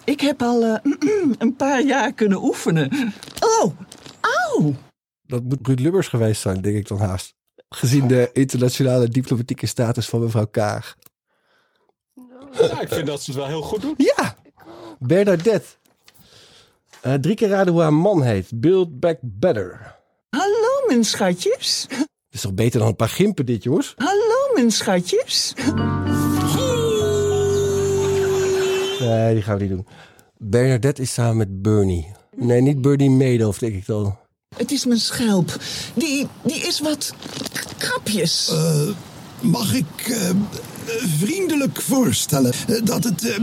[0.05, 0.78] Ik heb al eh,
[1.39, 3.12] een paar jaar kunnen oefenen.
[3.41, 3.72] Oh,
[4.20, 4.74] auw!
[5.22, 7.35] Dat moet Ruud Lubbers geweest zijn, denk ik dan haast.
[7.75, 10.97] Gezien de internationale diplomatieke status van mevrouw Kaag.
[12.53, 13.95] Ja, ik vind dat ze het wel heel goed doen.
[13.97, 14.37] Ja!
[14.99, 15.68] Bernadette.
[17.01, 18.61] Eh, drie keer raden hoe haar man heet.
[18.61, 19.97] Build Back Better.
[20.31, 21.87] Hallo, mijn schatjes.
[21.89, 23.95] Dat is toch beter dan een paar gimpen dit, jongens?
[23.97, 25.55] Hallo, mijn schatjes.
[29.01, 29.87] Nee, die gaan we niet doen.
[30.39, 32.12] Bernadette is samen met Bernie.
[32.37, 34.18] Nee, niet Bernie Madoff, denk ik dan.
[34.57, 35.57] Het is mijn schelp.
[35.94, 37.14] Die, die is wat
[37.78, 38.48] krapjes.
[38.48, 38.88] Eh,
[39.40, 40.30] mag ik eh,
[41.18, 43.38] vriendelijk voorstellen eh, dat het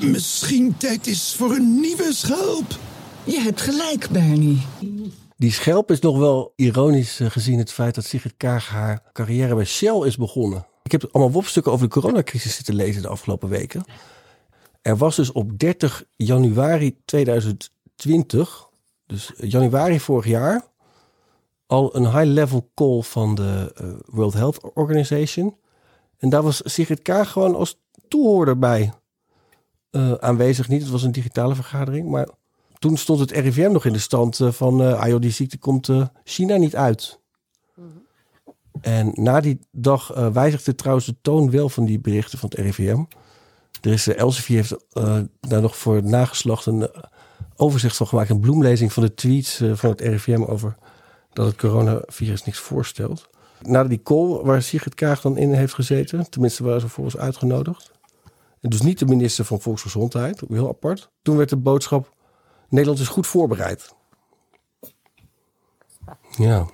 [0.00, 2.78] misschien tijd is voor een nieuwe schelp?
[3.24, 4.62] Je hebt gelijk, Bernie.
[5.36, 9.64] Die schelp is nog wel ironisch gezien het feit dat Sigrid Kaag haar carrière bij
[9.64, 10.66] Shell is begonnen.
[10.82, 13.84] Ik heb allemaal WOP-stukken over de coronacrisis zitten lezen de afgelopen weken.
[14.82, 18.67] Er was dus op 30 januari 2020,
[19.08, 20.64] dus januari vorig jaar,
[21.66, 25.56] al een high-level call van de eh, World Health Organization.
[26.18, 28.92] En daar was Sigrid Kaag gewoon als toehoorder bij
[29.90, 30.68] eh, aanwezig.
[30.68, 32.28] Niet, het was een digitale vergadering, maar
[32.78, 35.58] toen stond het RIVM nog in de stand eh, van, eh ah joh, die ziekte
[35.58, 35.90] komt
[36.24, 37.20] China niet uit.
[38.80, 43.04] En na die dag wijzigde trouwens de toon wel van die berichten van het RIVM.
[43.80, 44.76] Er is, Elsevier heeft
[45.40, 46.90] daar nog voor nageslacht een
[47.60, 48.30] overzicht van gemaakt.
[48.30, 50.76] Een bloemlezing van de tweets eh, van het RIVM over
[51.32, 53.28] dat het coronavirus niks voorstelt.
[53.62, 57.16] Na die call waar Sigrid Kaag dan in heeft gezeten, tenminste waar ze voor was
[57.16, 57.90] uitgenodigd.
[58.60, 61.10] En dus niet de minister van Volksgezondheid, heel apart.
[61.22, 62.12] Toen werd de boodschap,
[62.68, 63.94] Nederland is goed voorbereid.
[66.36, 66.66] Ja.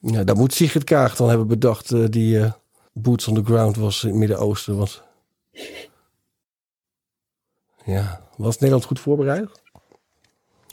[0.00, 2.52] Ja, dat moet Sigrid Kaag dan hebben bedacht, eh, die eh,
[2.92, 4.76] boots on the ground was in het Midden-Oosten.
[4.76, 5.02] Was.
[7.88, 9.48] Ja, was Nederland goed voorbereid?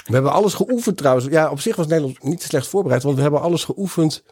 [0.05, 1.26] We hebben alles geoefend trouwens.
[1.26, 4.24] Ja, op zich was Nederland niet slecht voorbereid, want we hebben alles geoefend.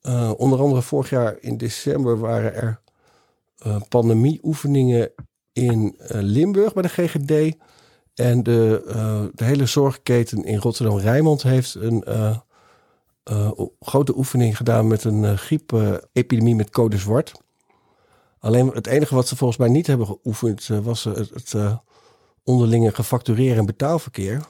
[0.00, 2.80] Eh, onder andere vorig jaar in december waren er
[3.66, 5.10] uh, pandemieoefeningen
[5.52, 7.56] in uh, Limburg bij de GGD.
[8.14, 8.82] En de,
[9.34, 12.04] de hele zorgketen in Rotterdam-Rijnmond heeft een
[13.80, 17.32] grote oefening gedaan met een griepepidemie met code zwart.
[18.40, 21.54] Alleen het enige wat ze volgens mij niet hebben geoefend was het, het
[22.44, 24.48] onderlinge gefactureren en betaalverkeer.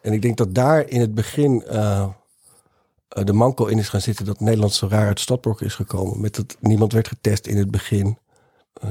[0.00, 1.58] En ik denk dat daar in het begin
[3.08, 6.20] de manko in is gaan zitten dat Nederland zo raar uit Stadblok is gekomen.
[6.20, 8.18] Met dat niemand werd getest in het begin.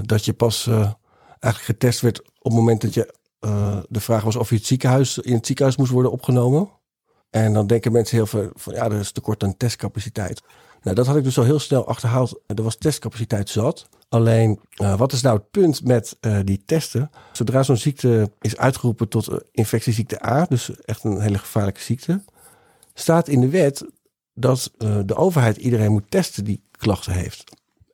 [0.02, 3.14] Dat je pas eigenlijk getest werd op het moment dat je
[3.90, 6.70] de vraag was of je het ziekenhuis, in het ziekenhuis moest worden opgenomen.
[7.30, 10.42] En dan denken mensen heel veel van ja, er is tekort aan testcapaciteit.
[10.82, 12.42] Nou, dat had ik dus al heel snel achterhaald.
[12.48, 13.90] Er was testcapaciteit zat.
[14.10, 14.60] Alleen,
[14.98, 17.10] wat is nou het punt met die testen?
[17.32, 22.24] Zodra zo'n ziekte is uitgeroepen tot infectieziekte A, dus echt een hele gevaarlijke ziekte,
[22.94, 23.86] staat in de wet
[24.34, 24.72] dat
[25.06, 27.44] de overheid iedereen moet testen die klachten heeft.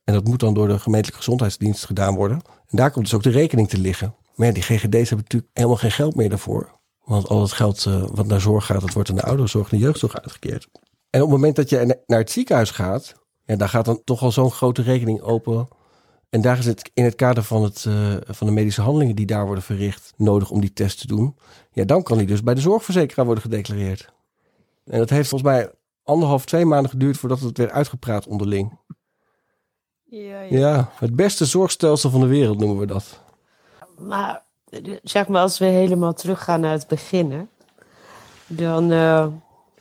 [0.04, 2.42] En dat moet dan door de gemeentelijke gezondheidsdienst gedaan worden.
[2.68, 4.16] En daar komt dus ook de rekening te liggen.
[4.36, 6.80] Maar die GGD's hebben natuurlijk helemaal geen geld meer daarvoor.
[7.04, 9.84] Want al het geld wat naar zorg gaat, dat wordt aan de ouderenzorg en de
[9.84, 10.68] jeugdzorg uitgekeerd.
[11.16, 14.22] En op het moment dat je naar het ziekenhuis gaat, ja, daar gaat dan toch
[14.22, 15.68] al zo'n grote rekening open.
[16.30, 19.26] En daar is het in het kader van, het, uh, van de medische handelingen die
[19.26, 21.38] daar worden verricht nodig om die test te doen.
[21.72, 24.14] Ja, dan kan die dus bij de zorgverzekeraar worden gedeclareerd.
[24.86, 25.72] En dat heeft volgens mij
[26.04, 28.80] anderhalf, twee maanden geduurd voordat het werd uitgepraat onderling.
[30.04, 30.58] Ja, ja.
[30.58, 33.22] ja, het beste zorgstelsel van de wereld noemen we dat.
[33.98, 34.44] Maar
[35.04, 37.50] zeg maar, als we helemaal teruggaan naar het begin,
[38.48, 39.28] dan uh,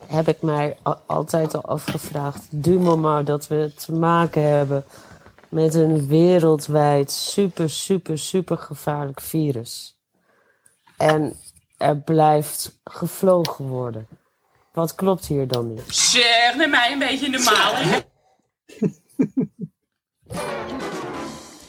[0.07, 4.85] heb ik mij altijd al afgevraagd, du moment dat we te maken hebben
[5.49, 9.97] met een wereldwijd super, super, super gevaarlijk virus.
[10.97, 11.35] En
[11.77, 14.07] er blijft gevlogen worden.
[14.73, 15.83] Wat klopt hier dan niet?
[15.87, 18.03] Zeg, neem mij een beetje in de maling.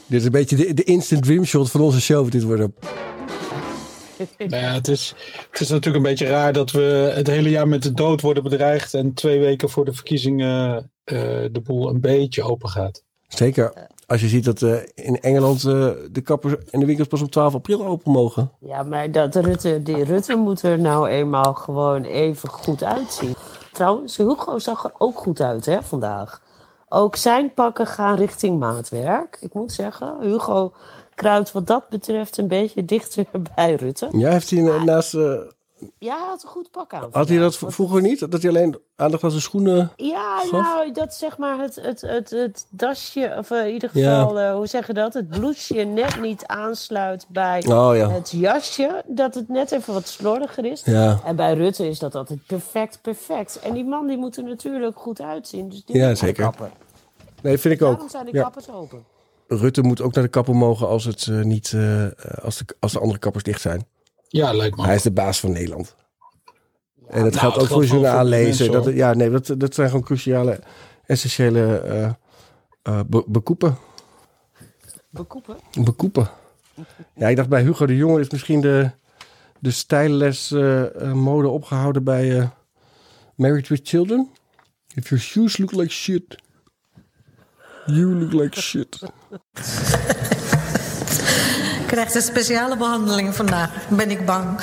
[0.07, 2.31] Dit is een beetje de, de instant dream shot van onze show.
[2.31, 2.75] Dit worden.
[4.37, 5.13] Nou ja, het, is,
[5.51, 8.43] het is natuurlijk een beetje raar dat we het hele jaar met de dood worden
[8.43, 8.93] bedreigd.
[8.93, 11.17] En twee weken voor de verkiezingen eh,
[11.51, 13.03] de boel een beetje open gaat.
[13.27, 13.73] Zeker
[14.07, 17.31] als je ziet dat eh, in Engeland eh, de kappers en de winkels pas op
[17.31, 18.51] 12 april open mogen.
[18.59, 23.35] Ja, maar dat Rutte, die Rutte moet er nou eenmaal gewoon even goed uitzien.
[23.71, 26.41] Trouwens, Hugo zag er ook goed uit hè, vandaag.
[26.89, 29.37] Ook zijn pakken gaan richting maatwerk.
[29.41, 30.73] Ik moet zeggen, Hugo
[31.17, 34.07] kruipt wat dat betreft een beetje dichter bij Rutte.
[34.11, 35.13] Ja, heeft hij eh, naast...
[35.13, 35.21] eh,
[35.99, 37.07] Ja, hij had een goed pak aan.
[37.11, 38.31] had hij dat vroeger niet?
[38.31, 40.51] Dat hij alleen aandacht aan zijn schoenen Ja, gaf?
[40.51, 44.21] nou, dat zeg maar het, het, het, het dasje, of eh, in ieder Ja.
[44.21, 45.13] geval, hoe zeg je dat?
[45.13, 48.09] Het blouseje net niet aansluit bij Oh, ja.
[48.09, 49.03] het jasje.
[49.07, 50.81] Dat het net even wat slordiger is.
[50.85, 51.19] Ja.
[51.25, 53.59] En bij Rutte is dat altijd perfect, perfect.
[53.59, 55.69] En die man die moet er natuurlijk goed uitzien.
[55.69, 56.43] Dus die Ja, de zeker.
[56.43, 56.69] kapper.
[57.41, 57.91] Nee, vind ik ook.
[57.91, 59.03] Daarom zijn de kappers open.
[59.47, 62.07] Rutte moet ook naar de kapper mogen als, het, eh, niet, eh,
[62.41, 63.87] als, de, als de andere kappers dicht zijn.
[64.27, 65.95] Ja, lijkt me Hij is de baas van Nederland.
[67.07, 68.71] en dat Nou, geldt ook voor journaal die lezen.
[68.71, 70.59] Dat, ja, nee, dat, dat zijn gewoon cruciale,
[71.05, 72.09] essentiële eh
[72.81, 73.77] eh, be- bekoepen.
[75.09, 75.57] Bekoepen?
[75.83, 76.29] Bekoepen.
[77.15, 78.91] Ja, ik dacht bij Hugo de Jonge is misschien de,
[79.59, 80.49] de stijlles
[81.13, 82.47] mode opgehouden bij eh,
[83.35, 84.29] Married with Children.
[84.95, 86.35] If your shoes look like shit,
[87.85, 88.99] you look like shit.
[91.87, 94.59] Krijgt een speciale behandeling vandaag, ben ik bang.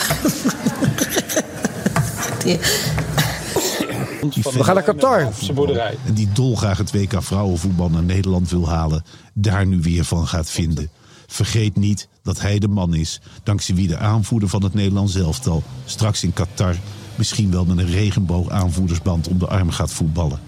[2.44, 2.58] Die-
[4.52, 5.28] We gaan naar Qatar.
[6.06, 9.04] En die dolgraag het WK vrouwenvoetbal naar Nederland wil halen,
[9.34, 10.90] daar nu weer van gaat vinden.
[11.26, 15.62] Vergeet niet dat hij de man is, dankzij wie de aanvoerder van het Nederlands elftal
[15.84, 16.74] straks in Qatar
[17.14, 20.40] misschien wel met een regenboog aanvoerdersband om de arm gaat voetballen.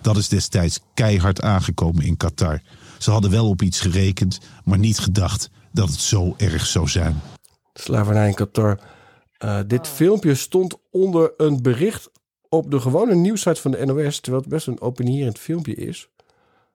[0.00, 2.60] Dat is destijds keihard aangekomen in Qatar.
[3.02, 7.20] Ze hadden wel op iets gerekend, maar niet gedacht dat het zo erg zou zijn.
[7.72, 8.78] Slavernij in Qatar.
[9.38, 12.10] Eh, dit filmpje stond onder een bericht
[12.48, 16.08] op de gewone nieuwssite van de NOS, terwijl het best een openierend filmpje is.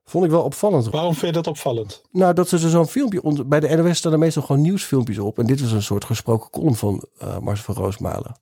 [0.06, 0.90] Vond ik wel opvallend.
[0.90, 2.02] Waarom vind je dat opvallend?
[2.12, 3.48] Nou, dat ze zo'n filmpje onder.
[3.48, 5.40] Bij de NOS staan er meestal gewoon nieuwsfilmpjes op.
[5.40, 8.36] En dit was een soort gesproken column van eh Mars van Roosmalen.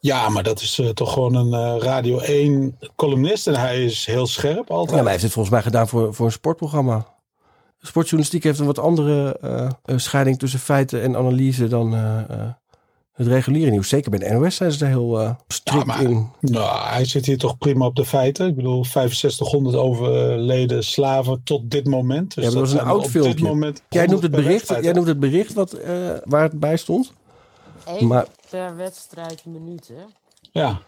[0.00, 3.46] Ja, maar dat is eh, toch gewoon een eh, Radio 1 columnist.
[3.46, 4.94] En hij is heel scherp Ja, altijd.
[4.94, 7.16] maar hij heeft het volgens mij gedaan voor, voor een sportprogramma.
[7.80, 9.38] Sportjournalistiek heeft een wat andere
[9.84, 11.92] eh, scheiding tussen feiten en analyse dan
[13.12, 13.88] het reguliere nieuws.
[13.88, 16.28] Zeker bij de NOS zijn ze er heel strikt in.
[16.40, 18.46] Nou, hij zit hier toch prima op de feiten.
[18.46, 22.34] Ik bedoel, 6500 overleden slaven tot dit moment.
[22.34, 23.44] Dus ja, dat was een oud filmpje.
[23.44, 25.76] moment jij, noemt het 100 per bericht, jij noemt het bericht wat,
[26.24, 27.12] waar het bij stond.
[27.88, 30.02] Eén Maar- per wedstrijd minuut, hè?
[30.52, 30.80] Ja,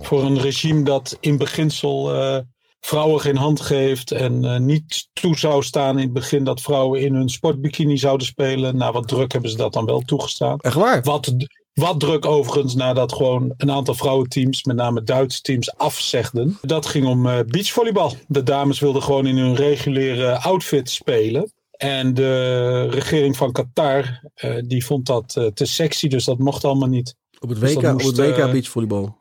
[0.00, 2.38] voor een regime dat in beginsel eh,
[2.80, 7.00] vrouwen geen hand geeft en eh, niet toe zou staan in het begin dat vrouwen
[7.00, 8.76] in hun sportbikini zouden spelen.
[8.76, 10.58] Na wat druk hebben ze dat dan wel toegestaan.
[10.58, 11.02] Echt waar?
[11.02, 11.34] Wat,
[11.74, 16.58] wat druk overigens nadat gewoon een aantal vrouwenteams, met name Duitse teams, afzegden.
[16.62, 18.12] Dat ging om eh, beachvolleybal.
[18.28, 21.52] De dames wilden gewoon in hun reguliere outfit spelen.
[21.76, 26.64] En de regering van Qatar, eh, die vond dat eh, te sexy, dus dat mocht
[26.64, 27.16] allemaal niet.
[27.40, 29.16] Op het Dus WK, op het WK eh, beachvolleybal.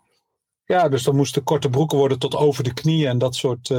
[0.65, 3.69] ja, dus dan moesten korte broeken worden tot over de knieën en dat soort.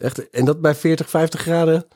[0.00, 1.86] Echt, en dat bij 40, 50 graden?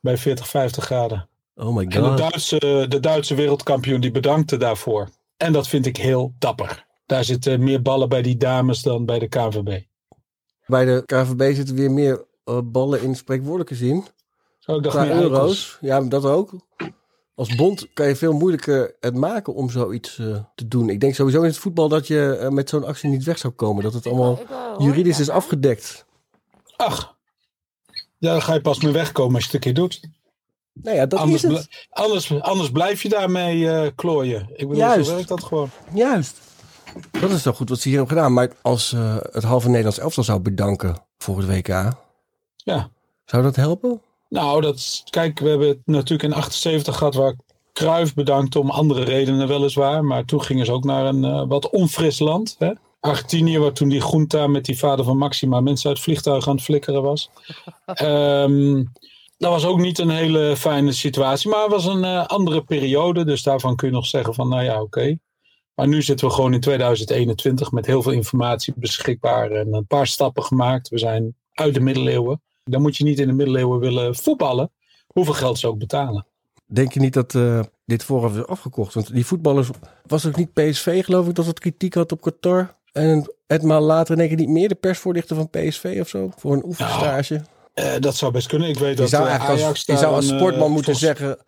[0.00, 1.28] bij 40, 50 graden.
[1.54, 2.18] Oh my En de god.
[2.18, 5.08] Duitse, de Duitse wereldkampioen die bedankte daarvoor.
[5.36, 6.86] En dat vind ik heel dapper.
[7.06, 9.80] Daar zitten meer ballen bij die dames dan bij de KVB.
[10.66, 12.26] Bij de KVB zitten weer meer
[12.64, 14.06] ballen in spreekwoordelijke zin.
[14.66, 15.32] Oh, ik dacht Qua meer euro's.
[15.32, 15.78] eikels.
[15.80, 16.50] Ja, dat ook.
[17.34, 20.88] Als bond kan je veel moeilijker het maken om zoiets eh, te doen.
[20.90, 23.52] Ik denk sowieso in het voetbal dat je eh, met zo'n actie niet weg zou
[23.52, 23.82] komen.
[23.82, 24.38] Dat het allemaal
[24.78, 26.04] juridisch is afgedekt.
[26.76, 27.16] Ach,
[28.18, 30.00] ja, dan ga je pas mee wegkomen als je het een keer doet.
[30.72, 31.86] Nou ja, dat anders, is het.
[31.90, 34.40] anders, anders blijf je daarmee eh, klooien.
[34.50, 35.06] Ik bedoel, Juist.
[35.08, 35.70] zo werkt dat gewoon.
[35.94, 36.38] Juist.
[37.10, 38.32] Dat is zo goed wat ze hier hebben gedaan.
[38.32, 41.68] Maar als eh, het halve Nederlands elftal zou bedanken voor het WK.
[42.56, 42.90] Ja.
[43.24, 44.00] Zou dat helpen?
[44.28, 47.36] Nou, dat kijk, we hebben het natuurlijk in 78 gehad waar
[47.72, 50.04] Cruijff bedankte om andere redenen weliswaar.
[50.04, 52.56] Maar toen gingen ze ook naar een eh, wat onfris land.
[52.58, 52.72] Hè?
[53.00, 56.64] Argentinië, waar toen die Junta met die vader van Maxima mensen uit vliegtuigen aan het
[56.64, 57.30] flikkeren was.
[57.84, 58.84] Ehm,
[59.38, 63.24] dat was ook niet een hele fijne situatie, maar het was een eh, andere periode.
[63.24, 65.18] Dus daarvan kun je nog zeggen van, nou ja, oké.
[65.74, 70.06] Maar nu zitten we gewoon in 2021 met heel veel informatie beschikbaar en een paar
[70.06, 70.88] stappen gemaakt.
[70.88, 72.42] We zijn uit de middeleeuwen.
[72.70, 74.70] Dan moet je niet in de middeleeuwen willen voetballen,
[75.06, 76.26] hoeveel geld ze ook betalen.
[76.66, 78.94] Denk je niet dat eh, dit vooraf is afgekocht?
[78.94, 79.68] Want die voetballers...
[80.06, 82.74] Was het ook niet PSV geloof ik dat het kritiek had op Qatar?
[82.92, 86.30] En het maal later denk ik niet meer de persvoorlichter van PSV of zo?
[86.36, 87.44] Voor een oefenstage?
[87.74, 88.68] Eh, dat zou best kunnen.
[88.68, 91.38] Ik weet je dat zou eh, Ajax als, je zou als sportman moeten volgens- zeggen...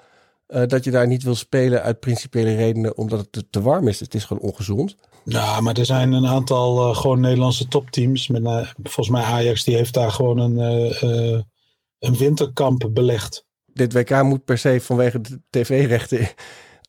[0.48, 3.88] eh, dat je daar niet wil spelen uit principiële redenen omdat het te, te warm
[3.88, 4.00] is.
[4.00, 4.96] Het is gewoon ongezond.
[5.24, 8.28] Nou, maar er zijn een aantal eh, gewoon Nederlandse topteams.
[8.28, 11.02] Met, eh, volgens mij Ajax, die heeft daar gewoon een, eh,
[11.34, 11.40] eh,
[11.98, 13.46] een winterkamp belegd.
[13.72, 16.28] Dit WK moet per se vanwege de tv-rechten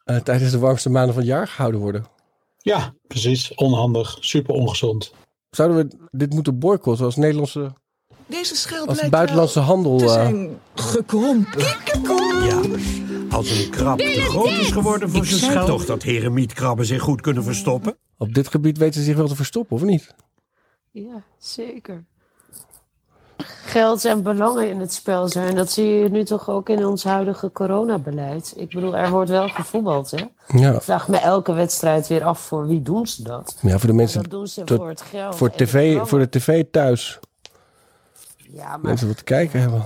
[0.03, 2.05] eh, tijdens de warmste maanden van het jaar gehouden worden.
[2.57, 3.53] Ja, precies.
[3.55, 4.17] Onhandig.
[4.19, 5.11] Super ongezond.
[5.49, 7.73] Zouden we dit moeten boycotten als Nederlandse,
[8.25, 9.97] Deze scheld als lijkt buitenlandse handel?
[9.97, 11.61] te zijn gekrompen.
[12.45, 12.61] Ja,
[13.29, 15.67] als een krab te groot is geworden voor zijn scheld.
[15.67, 17.97] toch- Toch dat heremietkrabben zich goed kunnen verstoppen?
[18.17, 20.15] op dit gebied weten ze zich wel te verstoppen, of niet?
[20.91, 22.03] Ja, zeker.
[23.65, 25.55] Geld en belangen in het spel zijn.
[25.55, 28.53] Dat zie je nu toch ook in ons huidige coronabeleid.
[28.57, 30.23] Ik bedoel, er wordt wel gevoetbald, hè?
[30.59, 30.73] Ja.
[30.73, 33.57] Ik vraag me elke wedstrijd weer af voor wie doen ze dat?
[33.61, 34.21] Ja, voor de mensen.
[34.21, 35.35] Dat doen ze tot- voor het geld.
[35.35, 37.19] Voor, de tv, voor de tv thuis.
[38.37, 39.85] Ja, maar Mensen wat te kijken hebben.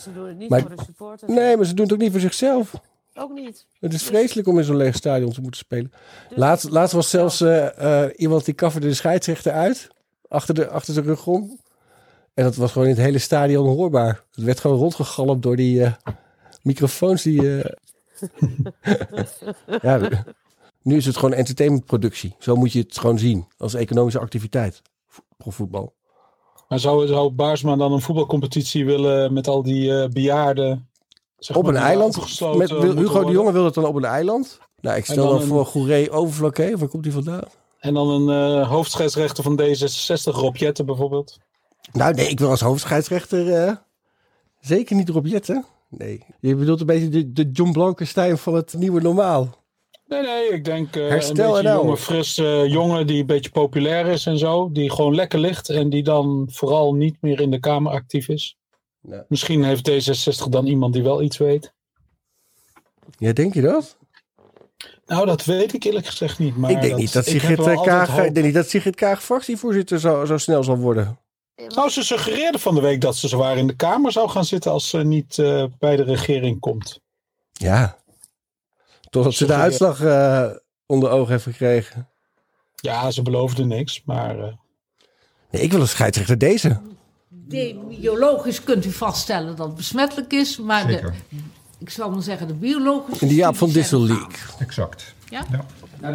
[0.00, 1.32] Ze doen het niet Maar- voor de supporters.
[1.32, 2.72] Nee, maar ze doen het ook niet voor zichzelf.
[3.14, 3.66] Ook niet.
[3.80, 5.92] Het is vreselijk om in zo'n leeg stadion te moeten spelen.
[6.30, 9.88] Laatst, laatst was zelfs eh, eh, iemand die kafferde de scheidsrechter uit.
[10.28, 11.60] Achter, de, achter zijn rug om.
[12.34, 14.24] En dat was gewoon in het hele stadion hoorbaar.
[14.32, 15.92] Het werd gewoon rondgegalpt door die eh,
[16.62, 17.42] microfoons die...
[19.82, 20.08] ja,
[20.82, 22.36] nu is het gewoon entertainmentproductie.
[22.38, 23.46] Zo moet je het gewoon zien.
[23.56, 24.82] Als economische activiteit.
[25.06, 25.94] vo- Profvoetbal.
[26.68, 30.88] Maar zou, zou Baarsma dan een voetbalcompetitie willen met al die eh, bejaarden?
[31.38, 32.16] zeg Op een eiland.
[32.56, 33.32] Met, wil- Hugo de?
[33.32, 34.58] Jonge wil het dan op een eiland.
[34.80, 36.76] Nou, ik stel dan dan, een- voor Goeree Overflakke.
[36.78, 37.42] Waar komt die vandaan?
[37.78, 41.38] En dan een eh hoofdscheidsrechter van D66, Rob Jetten bijvoorbeeld.
[41.92, 43.72] Nou, nee, ik wil als hoofdscheidsrechter eh,
[44.60, 45.64] zeker niet Rob Jetten.
[45.88, 46.24] Nee.
[46.40, 49.48] Je bedoelt een beetje de, de John Blankenstein van het nieuwe normaal.
[50.06, 54.06] Nee, nee, ik denk eh, Herstel een jonge, fris eh, jongen die een beetje populair
[54.06, 54.72] is en zo.
[54.72, 58.56] Die gewoon lekker ligt en die dan vooral niet meer in de Kamer actief is.
[59.00, 59.24] Ja.
[59.28, 61.74] Misschien heeft D66 dan iemand die wel iets weet.
[63.18, 63.96] Ja, denk je dat?
[65.06, 66.56] Nou, dat weet ik eerlijk gezegd niet.
[66.56, 70.00] Maar ik denk niet dat Sigrid, eh, Kaag, ik denk niet dat Sigrid Kaag fractievoorzitter
[70.00, 71.18] zo, zo snel zal worden.
[71.68, 74.70] Nou, ze suggereerde van de week dat ze zwaar in de Kamer zou gaan zitten
[74.70, 77.00] als ze niet eh, bij de regering komt.
[77.52, 77.98] Ja.
[79.14, 80.46] Totdat ze de uitslag eh,
[80.86, 82.08] onder ogen heeft gekregen.
[82.74, 84.38] Ja, ze beloofde niks, maar...
[84.38, 84.52] eh,
[85.50, 86.80] Nee, ik wil een scheidsrechter deze.
[87.88, 91.14] Biologisch kunt u vaststellen dat het besmettelijk is, maar de, Zeker.
[91.78, 93.22] ik zal maar zeggen, de biologische.
[93.24, 94.28] In de Jaap van Dissel League.
[94.58, 95.14] Exact.
[95.30, 95.40] Ja?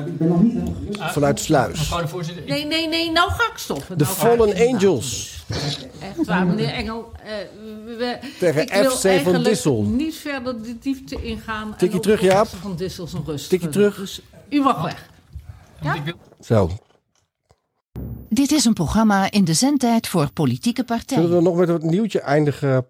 [0.05, 1.11] ik ben nog niet helemaal gerust.
[1.13, 1.77] Vanuit Sluis.
[1.79, 2.45] Mevrouw de voorzitter.
[2.45, 3.97] Nee, nee, nee, nou ga ik stoppen.
[3.97, 4.67] De Nou Fallen.
[4.73, 5.43] Angels.
[6.01, 7.11] Echt waar, meneer Engel.
[7.23, 7.31] eh,
[7.97, 9.83] we, Tegen ik wil FC van eigenlijk Dissel.
[9.83, 11.75] niet verder de diepte ingaan.
[11.77, 12.47] Tikje ook terug, Jaap.
[12.47, 13.49] Van Dissel zijn rust.
[13.49, 13.95] Tikje terug.
[13.95, 15.09] Dus u mag weg.
[15.81, 15.95] Ja?
[16.41, 16.69] Zo.
[18.29, 21.23] Dit is een programma in de zendtijd voor politieke partijen.
[21.23, 22.85] Zullen we nog met een nieuwtje eindigen?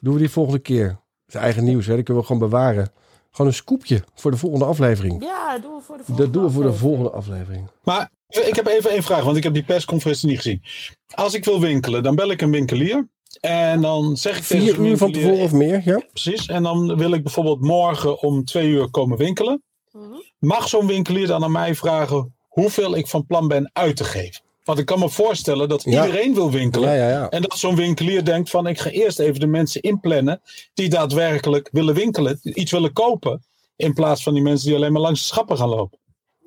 [0.00, 0.86] Doen we die volgende keer?
[1.26, 1.94] Het is eigen nieuws, hè?
[1.94, 2.92] dat kunnen we gewoon bewaren.
[3.32, 5.24] Gewoon een scoopje voor de volgende aflevering.
[5.24, 7.68] Ja, doen we voor de volgende Dat doen we voor de volgende aflevering.
[7.84, 10.62] Maar ik heb even één vraag, want ik heb die persconferentie niet gezien.
[11.14, 13.08] Als ik wil winkelen, dan bel ik een winkelier.
[13.40, 16.02] En dan zeg ik tegen Vier uur van tevoren of meer, ja?
[16.12, 16.46] Precies.
[16.46, 19.62] En dan wil ik bijvoorbeeld morgen om twee uur komen winkelen.
[20.38, 24.42] Mag zo'n winkelier dan aan mij vragen hoeveel ik van plan ben uit te geven?
[24.64, 26.04] Want ik kan me voorstellen dat Ja.
[26.06, 26.88] iedereen wil winkelen.
[26.88, 27.28] Ja, ja, ja.
[27.30, 30.40] En dat zo'n winkelier denkt van ik ga eerst even de mensen inplannen
[30.74, 33.42] die daadwerkelijk willen winkelen, iets willen kopen.
[33.76, 35.98] In plaats van die mensen die alleen maar langs de schappen gaan lopen.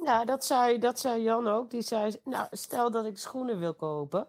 [0.06, 1.72] Ja, dat zei, dat zei Jan ook.
[1.72, 4.28] Die zei, nou, stel dat ik schoenen wil kopen.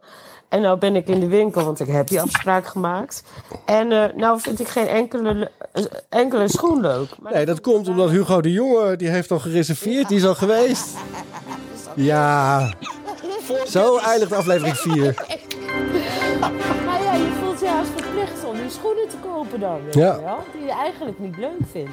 [0.48, 3.22] En nou ben ik in de winkel, want ik heb die afspraak gemaakt.
[3.66, 7.08] En eh, nou vind ik geen enkele, eh, enkele schoen leuk.
[7.20, 10.34] Maar Nee, dat komt omdat Hugo de Jonge, die heeft al gereserveerd, die is al
[10.34, 10.88] geweest.
[11.96, 12.72] Ja,
[13.66, 15.14] zo eindigt aflevering 4.
[16.86, 20.14] Maar ja, je voelt je haast verplicht om die schoenen te kopen dan, weet Ja.
[20.14, 20.38] je wel?
[20.52, 21.90] Die je eigenlijk niet leuk vindt.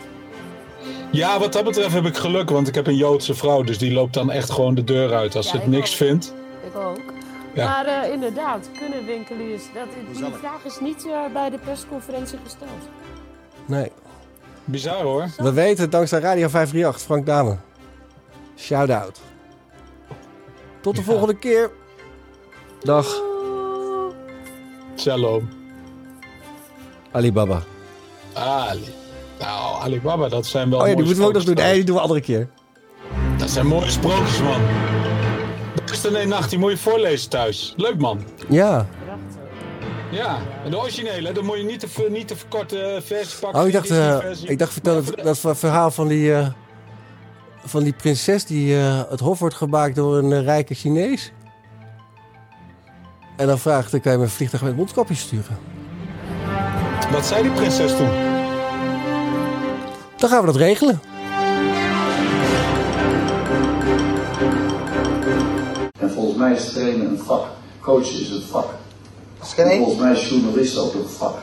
[1.12, 3.94] Ja, wat dat betreft heb ik geluk, want ik heb een Joodse vrouw, dus die
[3.94, 5.98] loopt dan echt gewoon de deur uit als Ja, ze het ik niks ook.
[5.98, 6.34] vindt.
[6.66, 7.00] Ik ook.
[7.54, 7.66] Ja.
[7.70, 9.64] Maar eh, inderdaad, kunnen winkeliers...
[9.74, 9.88] Dat,
[10.22, 12.70] die vraag is niet eh, bij de persconferentie gesteld.
[13.66, 13.92] Nee.
[14.66, 15.26] Bizar hoor.
[15.38, 17.58] We weten het dankzij Radio 538, Frank Dame.
[18.58, 19.20] Shout-out.
[20.84, 21.72] Tot de volgende keer.
[22.82, 23.22] Dag.
[24.98, 25.50] Shalom.
[27.12, 27.62] Alibaba.
[28.34, 28.94] Ali.
[29.40, 31.56] Nou, Alibaba, dat zijn wel Oh ja, die moeten we ook nog doen.
[31.56, 32.50] Nee, die doen we andere keer.
[33.38, 34.62] Dat zijn mooie sprookjes, man.
[36.02, 37.74] De een nacht, die moet je voorlezen thuis.
[37.78, 38.24] Leuk, man.
[38.50, 38.88] Ja.
[40.12, 43.62] Ja, en de originele, dan moet je niet te, niet te verkorte versie pakken.
[43.62, 46.48] Oh, ik dacht, eh, ik dacht vertel het, dat ver- verhaal van die, eh,
[47.66, 51.32] van die prinses die eh, het hof wordt gemaakt door een eh, rijke Chinees.
[53.38, 55.58] En dan vraagt, dan kan je me een vliegtuig met mondkapjes sturen.
[57.12, 58.10] Wat zei die prinses toen?
[60.18, 61.02] Dan gaan we dat regelen.
[66.00, 67.46] En volgens mij is trainen een vak.
[67.80, 68.70] Coachen is een vak.
[69.58, 71.38] En volgens mij is journalist ook een vak.